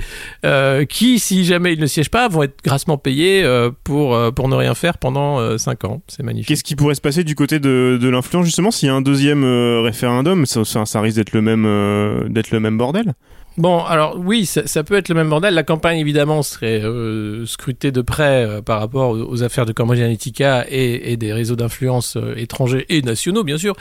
euh, 0.46 0.86
qui, 0.86 1.20
si 1.20 1.46
jamais 1.46 1.74
ils 1.74 1.80
ne 1.80 1.86
siègent 1.86 2.10
pas, 2.10 2.28
vont 2.28 2.44
être 2.44 2.64
grassement 2.64 2.98
payés 2.98 3.44
euh, 3.44 3.72
pour, 3.84 4.14
ne 4.14 4.56
rien 4.56 4.76
faire 4.76 4.98
pendant 4.98 5.58
5 5.58 5.86
ans. 5.86 6.02
C'est 6.08 6.24
magnifique. 6.24 6.50
Qu'est-ce 6.50 6.64
qui 6.64 6.76
pourrait 6.76 6.96
se 6.96 7.02
passer 7.02 7.24
du 7.24 7.36
côté 7.36 7.60
de, 7.60 8.10
l'influence, 8.10 8.46
justement, 8.46 8.72
s'il 8.72 8.88
y 8.88 8.92
a 8.92 8.96
un 8.96 9.02
deuxième 9.02 9.44
référendum? 9.84 10.46
Ça, 10.46 10.86
ça, 10.86 11.02
risque 11.02 11.18
d'être 11.18 11.34
le 11.34 11.42
même 11.42 12.78
bordel 12.78 13.14
Bon, 13.58 13.84
alors 13.84 14.18
oui, 14.18 14.48
ça, 14.48 14.84
peut 14.84 14.96
être 14.96 15.10
le 15.10 15.16
même 15.16 15.30
bordel. 15.30 15.54
La 15.54 15.62
campagne, 15.62 16.00
évidemment, 16.00 16.42
serait 16.42 16.82
euh, 16.82 17.46
scrutée 17.46 17.92
de 17.92 18.02
près 18.02 18.46
euh, 18.46 18.62
par 18.62 18.80
rapport 18.80 19.12
aux, 19.12 19.20
aux, 19.20 19.44
affaires 19.44 19.68
de 19.68 19.74
Cambridge 19.74 20.00
Analytica 20.00 20.66
et, 20.70 21.12
et 21.12 21.18
des 21.18 21.32
réseaux 21.34 21.56
d'influence 21.56 22.18
euh, 22.18 22.34
étrangers 22.36 22.86
et 22.90 23.04
nationaux, 23.04 23.44
bien 23.44 23.60
sûr. 23.60 23.76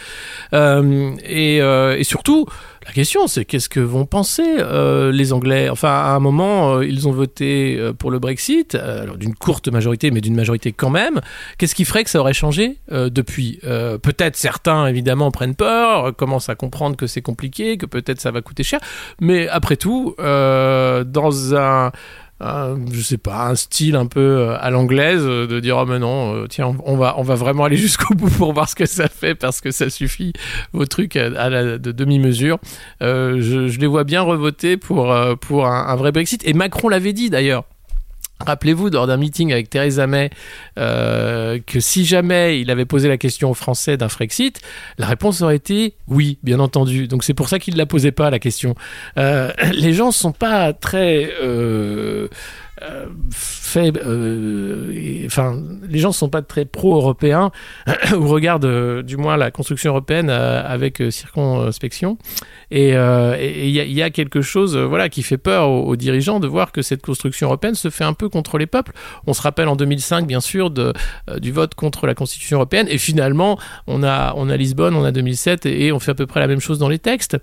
et, 0.52 1.56
et, 1.56 2.04
surtout, 2.04 2.46
La 2.84 2.90
question, 2.92 3.28
c'est 3.28 3.44
qu'est-ce 3.44 3.68
que 3.68 3.78
vont 3.78 4.06
penser 4.06 4.56
euh, 4.58 5.12
les 5.12 5.32
Anglais? 5.32 5.68
Enfin, 5.68 5.88
à 5.88 6.14
un 6.16 6.18
moment, 6.18 6.74
euh, 6.78 6.84
ils 6.84 7.06
ont 7.06 7.12
voté 7.12 7.76
euh, 7.78 7.92
pour 7.92 8.10
le 8.10 8.18
Brexit, 8.18 8.74
euh, 8.74 9.02
alors 9.02 9.16
d'une 9.16 9.34
courte 9.36 9.68
majorité, 9.68 10.10
mais 10.10 10.20
d'une 10.20 10.34
majorité 10.34 10.72
quand 10.72 10.90
même. 10.90 11.20
Qu'est-ce 11.58 11.76
qui 11.76 11.84
ferait 11.84 12.02
que 12.02 12.10
ça 12.10 12.18
aurait 12.18 12.34
changé 12.34 12.78
euh, 12.90 13.08
depuis? 13.08 13.60
Euh, 13.64 13.98
Peut-être 13.98 14.36
certains, 14.36 14.88
évidemment, 14.88 15.30
prennent 15.30 15.54
peur, 15.54 16.14
commencent 16.16 16.48
à 16.48 16.56
comprendre 16.56 16.96
que 16.96 17.06
c'est 17.06 17.22
compliqué, 17.22 17.76
que 17.76 17.86
peut-être 17.86 18.20
ça 18.20 18.32
va 18.32 18.40
coûter 18.42 18.64
cher. 18.64 18.80
Mais 19.20 19.46
après 19.48 19.76
tout, 19.76 20.16
dans 20.18 21.54
un 21.54 21.92
un, 22.42 22.76
je 22.92 23.00
sais 23.00 23.18
pas, 23.18 23.48
un 23.48 23.54
style 23.54 23.96
un 23.96 24.06
peu 24.06 24.20
euh, 24.20 24.56
à 24.60 24.70
l'anglaise 24.70 25.22
euh, 25.22 25.46
de 25.46 25.60
dire 25.60 25.76
oh 25.78 25.86
mais 25.86 25.98
non, 25.98 26.34
euh, 26.34 26.46
tiens, 26.48 26.76
on 26.84 26.96
va, 26.96 27.14
on 27.18 27.22
va 27.22 27.34
vraiment 27.34 27.64
aller 27.64 27.76
jusqu'au 27.88 28.14
bout 28.14 28.30
pour 28.30 28.52
voir 28.52 28.68
ce 28.68 28.74
que 28.74 28.86
ça 28.86 29.08
fait 29.08 29.34
parce 29.34 29.60
que 29.60 29.70
ça 29.70 29.90
suffit 29.90 30.32
vos 30.72 30.86
trucs 30.86 31.16
à, 31.16 31.48
la 31.48 31.78
de 31.78 31.92
demi-mesure. 31.92 32.58
Euh, 33.02 33.38
je, 33.40 33.68
je 33.68 33.80
les 33.80 33.86
vois 33.86 34.04
bien 34.04 34.22
revoter 34.22 34.76
pour, 34.76 35.12
euh, 35.12 35.34
pour 35.36 35.66
un 35.66 35.96
vrai 35.96 36.12
Brexit. 36.12 36.46
Et 36.46 36.52
Macron 36.52 36.88
l'avait 36.88 37.12
dit 37.12 37.30
d'ailleurs. 37.30 37.64
Rappelez-vous, 38.46 38.90
lors 38.90 39.06
d'un 39.06 39.16
meeting 39.16 39.52
avec 39.52 39.70
Theresa 39.70 40.06
May, 40.06 40.30
euh, 40.78 41.58
que 41.66 41.80
si 41.80 42.04
jamais 42.04 42.60
il 42.60 42.70
avait 42.70 42.84
posé 42.84 43.08
la 43.08 43.16
question 43.16 43.50
aux 43.50 43.54
Français 43.54 43.96
d'un 43.96 44.08
Frexit, 44.08 44.60
la 44.98 45.06
réponse 45.06 45.42
aurait 45.42 45.56
été 45.56 45.94
oui, 46.08 46.38
bien 46.42 46.60
entendu. 46.60 47.08
Donc 47.08 47.24
c'est 47.24 47.34
pour 47.34 47.48
ça 47.48 47.58
qu'il 47.58 47.74
ne 47.74 47.78
la 47.78 47.86
posait 47.86 48.12
pas, 48.12 48.30
la 48.30 48.38
question. 48.38 48.74
Euh, 49.18 49.50
les 49.72 49.92
gens 49.92 50.08
ne 50.08 50.12
sont 50.12 50.32
pas 50.32 50.72
très... 50.72 51.30
Euh, 51.42 52.28
euh, 53.76 54.86
les 55.88 55.98
gens 55.98 56.08
ne 56.08 56.14
sont 56.14 56.28
pas 56.28 56.42
très 56.42 56.64
pro-européens 56.64 57.50
ou 58.16 58.28
regardent 58.28 58.64
euh, 58.64 59.02
du 59.02 59.16
moins 59.16 59.36
la 59.36 59.50
construction 59.50 59.90
européenne 59.90 60.28
euh, 60.30 60.62
avec 60.64 61.02
circonspection. 61.10 62.18
Et 62.70 62.90
il 62.90 63.70
y, 63.70 64.02
a- 64.02 64.10
quelque 64.10 64.42
chose, 64.42 64.76
voilà, 64.76 65.08
qui 65.08 65.22
fait 65.22 65.38
peur 65.38 65.70
aux, 65.70 65.96
dirigeants 65.96 66.40
de 66.40 66.46
voir 66.46 66.72
que 66.72 66.82
cette 66.82 67.02
construction 67.02 67.46
européenne 67.46 67.74
se 67.74 67.90
fait 67.90 68.04
un 68.04 68.14
peu 68.14 68.28
contre 68.28 68.58
les 68.58 68.66
peuples. 68.66 68.92
On 69.26 69.32
se 69.32 69.42
rappelle 69.42 69.68
en 69.68 69.76
2005, 69.76 70.26
bien 70.26 70.40
sûr, 70.40 70.70
du 70.70 71.52
vote 71.52 71.74
contre 71.74 72.06
la 72.06 72.14
Constitution 72.14 72.56
européenne. 72.58 72.86
Et 72.90 72.98
finalement, 72.98 73.58
on 73.86 74.02
a, 74.02 74.34
on 74.36 74.48
a 74.48 74.56
Lisbonne, 74.56 74.94
on 74.94 75.04
a 75.04 75.12
2007, 75.12 75.66
et, 75.66 75.86
et 75.86 75.92
on 75.92 75.98
fait 75.98 76.12
à 76.12 76.14
peu 76.14 76.26
près 76.26 76.40
la 76.40 76.46
même 76.46 76.60
chose 76.60 76.78
dans 76.78 76.88
les 76.88 76.98
textes. 76.98 77.38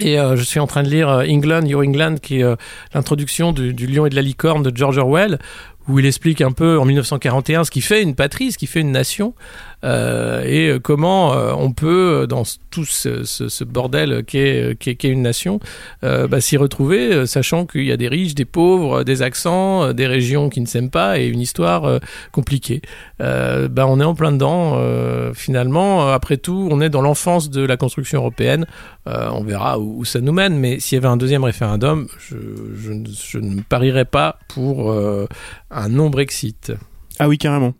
Et 0.00 0.18
euh, 0.18 0.36
je 0.36 0.42
suis 0.42 0.60
en 0.60 0.68
train 0.68 0.84
de 0.84 0.88
lire 0.88 1.08
euh, 1.08 1.24
England, 1.28 1.62
Your 1.62 1.82
England, 1.82 2.16
qui 2.22 2.38
est 2.38 2.44
euh, 2.44 2.54
l'introduction 2.94 3.52
du, 3.52 3.74
du 3.74 3.88
Lion 3.88 4.06
et 4.06 4.10
de 4.10 4.14
la 4.14 4.22
licorne 4.22 4.62
de 4.62 4.74
George 4.74 4.96
Orwell, 4.96 5.40
où 5.88 5.98
il 5.98 6.06
explique 6.06 6.40
un 6.40 6.52
peu 6.52 6.78
en 6.78 6.84
1941 6.84 7.64
ce 7.64 7.70
qui 7.72 7.80
fait 7.80 8.02
une 8.02 8.14
patrie, 8.14 8.52
ce 8.52 8.58
qui 8.58 8.68
fait 8.68 8.80
une 8.80 8.92
nation, 8.92 9.34
euh, 9.84 10.42
et 10.44 10.68
euh, 10.68 10.78
comment 10.80 11.32
euh, 11.34 11.52
on 11.56 11.72
peut, 11.72 12.26
dans 12.28 12.42
tout 12.70 12.84
ce, 12.84 13.24
ce- 13.24 13.48
ce 13.48 13.64
bordel 13.64 14.24
qu'est 14.24 14.76
une 15.04 15.22
nation, 15.22 15.60
euh, 16.04 16.26
bah, 16.28 16.40
s'y 16.40 16.56
retrouver, 16.56 17.26
sachant 17.26 17.66
qu'il 17.66 17.84
y 17.84 17.92
a 17.92 17.96
des 17.96 18.08
riches, 18.08 18.34
des 18.34 18.44
pauvres, 18.44 19.04
des 19.04 19.22
accents, 19.22 19.92
des 19.92 20.06
régions 20.06 20.48
qui 20.48 20.60
ne 20.60 20.66
s'aiment 20.66 20.90
pas, 20.90 21.18
et 21.18 21.26
une 21.26 21.40
histoire 21.40 21.84
euh, 21.84 21.98
compliquée. 22.32 22.82
Bah, 23.18 23.86
on 23.86 24.00
est 24.00 24.04
en 24.04 24.14
plein 24.14 24.32
dedans, 24.32 24.78
finalement. 25.34 26.08
Après 26.08 26.36
tout, 26.36 26.68
on 26.70 26.80
est 26.80 26.88
dans 26.90 27.02
l'enfance 27.02 27.50
de 27.50 27.62
la 27.64 27.76
construction 27.76 28.18
européenne. 28.20 28.66
On 29.06 29.42
verra 29.42 29.78
où, 29.78 30.00
où 30.00 30.04
ça 30.04 30.20
nous 30.20 30.32
mène, 30.32 30.56
mais 30.58 30.78
s'il 30.80 30.96
y 30.96 30.98
avait 30.98 31.08
un 31.08 31.16
deuxième 31.16 31.44
référendum, 31.44 32.06
je, 32.18 32.36
je 32.76 32.92
ne- 32.92 33.06
je 33.08 33.38
ne 33.38 33.60
parierais 33.62 34.04
pas 34.04 34.38
pour 34.48 34.92
un 35.70 35.88
non-Brexit. 35.88 36.72
Ah 37.18 37.28
oui, 37.28 37.38
carrément. 37.38 37.74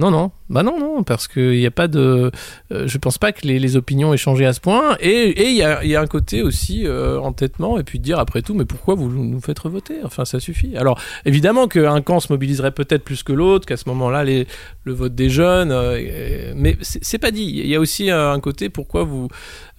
Non, 0.00 0.10
non, 0.10 0.32
bah 0.54 0.62
non, 0.62 0.78
non, 0.78 1.02
parce 1.02 1.28
qu'il 1.28 1.58
n'y 1.58 1.66
a 1.66 1.70
pas 1.70 1.88
de. 1.88 2.30
euh, 2.72 2.86
je 2.86 2.98
pense 2.98 3.18
pas 3.18 3.32
que 3.32 3.46
les, 3.46 3.58
les 3.58 3.76
opinions 3.76 4.14
aient 4.14 4.16
changé 4.16 4.46
à 4.46 4.52
ce 4.52 4.60
point. 4.60 4.96
Et 5.00 5.50
il 5.50 5.56
y 5.56 5.62
a, 5.62 5.84
y 5.84 5.96
a 5.96 6.00
un 6.00 6.06
côté 6.06 6.42
aussi 6.42 6.86
euh, 6.86 7.18
entêtement, 7.20 7.78
et 7.78 7.82
puis 7.82 7.98
de 7.98 8.04
dire 8.04 8.18
après 8.20 8.40
tout, 8.40 8.54
mais 8.54 8.64
pourquoi 8.64 8.94
vous 8.94 9.10
nous 9.10 9.40
faites 9.40 9.58
revoter? 9.58 9.96
Enfin, 10.04 10.24
ça 10.24 10.38
suffit. 10.40 10.76
Alors, 10.76 10.98
évidemment 11.24 11.66
qu'un 11.68 12.00
camp 12.00 12.20
se 12.20 12.32
mobiliserait 12.32 12.70
peut-être 12.70 13.02
plus 13.04 13.22
que 13.22 13.32
l'autre, 13.32 13.66
qu'à 13.66 13.76
ce 13.76 13.88
moment-là, 13.88 14.24
le 14.24 14.92
vote 14.92 15.14
des 15.14 15.28
jeunes. 15.28 15.72
euh, 15.72 16.52
mais 16.56 16.76
c'est 16.80 17.18
pas 17.18 17.30
dit. 17.32 17.42
Il 17.64 17.66
y 17.66 17.74
a 17.74 17.80
aussi 17.80 18.10
un 18.10 18.38
côté 18.40 18.68
pourquoi 18.68 19.02
vous. 19.04 19.28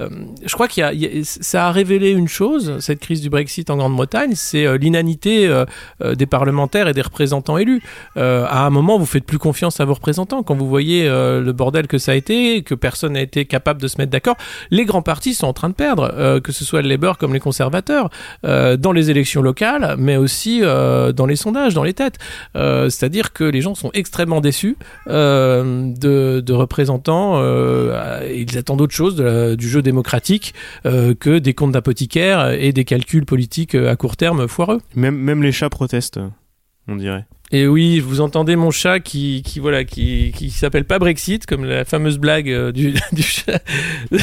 euh, 0.02 0.10
je 0.46 0.54
crois 0.54 0.68
qu'il 0.68 0.84
a, 0.84 0.92
ça 1.24 1.68
a 1.68 1.72
révélé 1.72 2.12
une 2.12 2.28
chose, 2.28 2.80
cette 2.80 3.00
crise 3.00 3.22
du 3.22 3.30
Brexit 3.30 3.70
en 3.70 3.78
Grande-Bretagne, 3.78 4.34
c'est 4.36 4.66
euh, 4.66 4.78
l'inanité 4.78 5.48
euh, 5.48 5.66
des 6.16 6.26
parlementaires 6.26 6.88
et 6.90 6.94
des 6.94 7.02
représentants 7.02 7.58
élus. 7.58 7.82
À 8.16 8.66
un 8.66 8.70
moment, 8.70 8.98
vous 8.98 9.06
faites 9.06 9.26
plus 9.26 9.38
confiance 9.38 9.80
à 9.80 9.86
vos 9.86 9.94
représentants 9.94 10.44
quand 10.44 10.56
vous 10.56 10.65
voyez 10.68 11.08
euh, 11.08 11.42
le 11.42 11.54
bordel 11.54 11.88
que 11.88 11.98
ça 11.98 12.14
a 12.14 12.16
été, 12.16 12.64
que 12.64 12.76
personne 12.76 13.14
n'a 13.14 13.22
été 13.22 13.46
capable 13.46 13.82
de 13.82 13.88
se 13.88 13.98
mettre 13.98 14.12
d'accord. 14.12 14.36
Les 14.72 14.86
grands 14.86 15.02
partis 15.02 15.34
sont 15.34 15.48
en 15.48 15.54
train 15.54 15.70
de 15.70 15.74
perdre, 15.74 16.12
euh, 16.16 16.40
que 16.40 16.52
ce 16.52 16.66
soit 16.66 16.82
le 16.82 16.90
Labour 16.90 17.18
comme 17.18 17.34
les 17.34 17.40
conservateurs, 17.40 18.10
euh, 18.46 18.78
dans 18.78 18.92
les 18.92 19.10
élections 19.10 19.42
locales, 19.42 19.96
mais 19.98 20.18
aussi 20.18 20.62
dans 20.62 21.26
les 21.26 21.36
sondages, 21.36 21.74
dans 21.74 21.84
les 21.84 21.94
têtes. 21.94 22.18
C'est-à-dire 22.54 23.34
que 23.34 23.44
les 23.44 23.62
gens 23.62 23.76
sont 23.76 23.92
extrêmement 23.94 24.42
déçus 24.42 24.78
de, 25.08 26.52
représentants. 26.52 27.42
ils 28.24 28.58
attendent 28.58 28.82
autre 28.82 28.94
chose 28.94 29.16
du 29.16 29.70
jeu 29.70 29.82
démocratique 29.82 30.54
que 30.84 31.40
des 31.40 31.54
comptes 31.54 31.72
d'apothicaires 31.72 32.52
et 32.52 32.72
des 32.72 32.86
calculs 32.86 33.26
politiques 33.26 33.76
à 33.76 33.96
court 33.96 34.18
terme 34.18 34.48
foireux. 34.48 34.82
Même 34.96 35.44
les 35.44 35.52
chats 35.52 35.70
protestent, 35.70 36.20
on 36.88 36.96
dirait. 36.96 37.26
Et 37.56 37.70
oui, 37.70 38.02
vous 38.02 38.20
entendez 38.20 38.58
mon 38.58 38.70
chat 38.70 39.00
qui, 39.00 39.42
qui 39.42 40.50
s'appelle 40.50 40.84
pas 40.84 41.00
Brexit, 41.00 41.46
comme 41.46 41.64
la 41.64 41.86
fameuse 41.86 42.18
blague 42.18 42.50
euh, 42.50 42.74
du, 42.74 42.94
chat. 43.22 43.64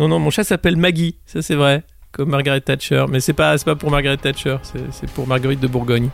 non, 0.00 0.08
non, 0.08 0.18
mon 0.18 0.30
chat 0.30 0.42
s'appelle 0.42 0.78
Maggie, 0.78 1.16
ça 1.26 1.42
c'est 1.42 1.54
vrai, 1.54 1.84
comme 2.12 2.30
Margaret 2.30 2.62
Thatcher. 2.62 3.04
Mais 3.10 3.20
c'est 3.20 3.34
pas, 3.34 3.58
pas 3.58 3.76
pour 3.76 3.90
Margaret 3.90 4.16
Thatcher, 4.16 4.56
c'est, 4.62 4.90
c'est 4.90 5.10
pour 5.10 5.26
Marguerite 5.26 5.60
de 5.60 5.66
Bourgogne. 5.66 6.08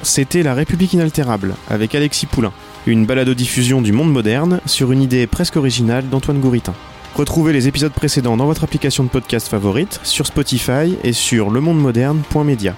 C'était 0.00 0.42
La 0.42 0.54
République 0.54 0.94
inaltérable, 0.94 1.54
avec 1.68 1.94
Alexis 1.94 2.24
Poulain, 2.24 2.54
une 2.86 3.04
balado-diffusion 3.04 3.82
du 3.82 3.92
monde 3.92 4.10
moderne 4.10 4.62
sur 4.64 4.90
une 4.90 5.02
idée 5.02 5.26
presque 5.26 5.56
originale 5.56 6.08
d'Antoine 6.08 6.40
Gouritin. 6.40 6.74
Retrouvez 7.16 7.54
les 7.54 7.66
épisodes 7.66 7.94
précédents 7.94 8.36
dans 8.36 8.44
votre 8.44 8.62
application 8.62 9.02
de 9.02 9.08
podcast 9.08 9.48
favorite, 9.48 10.00
sur 10.02 10.26
Spotify 10.26 10.98
et 11.02 11.14
sur 11.14 11.48
lemondemoderne.media. 11.48 12.74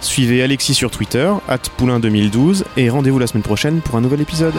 Suivez 0.00 0.42
Alexis 0.42 0.72
sur 0.72 0.90
Twitter, 0.90 1.30
poulain2012, 1.78 2.64
et 2.78 2.88
rendez-vous 2.88 3.18
la 3.18 3.26
semaine 3.26 3.42
prochaine 3.42 3.82
pour 3.82 3.96
un 3.96 4.00
nouvel 4.00 4.22
épisode. 4.22 4.54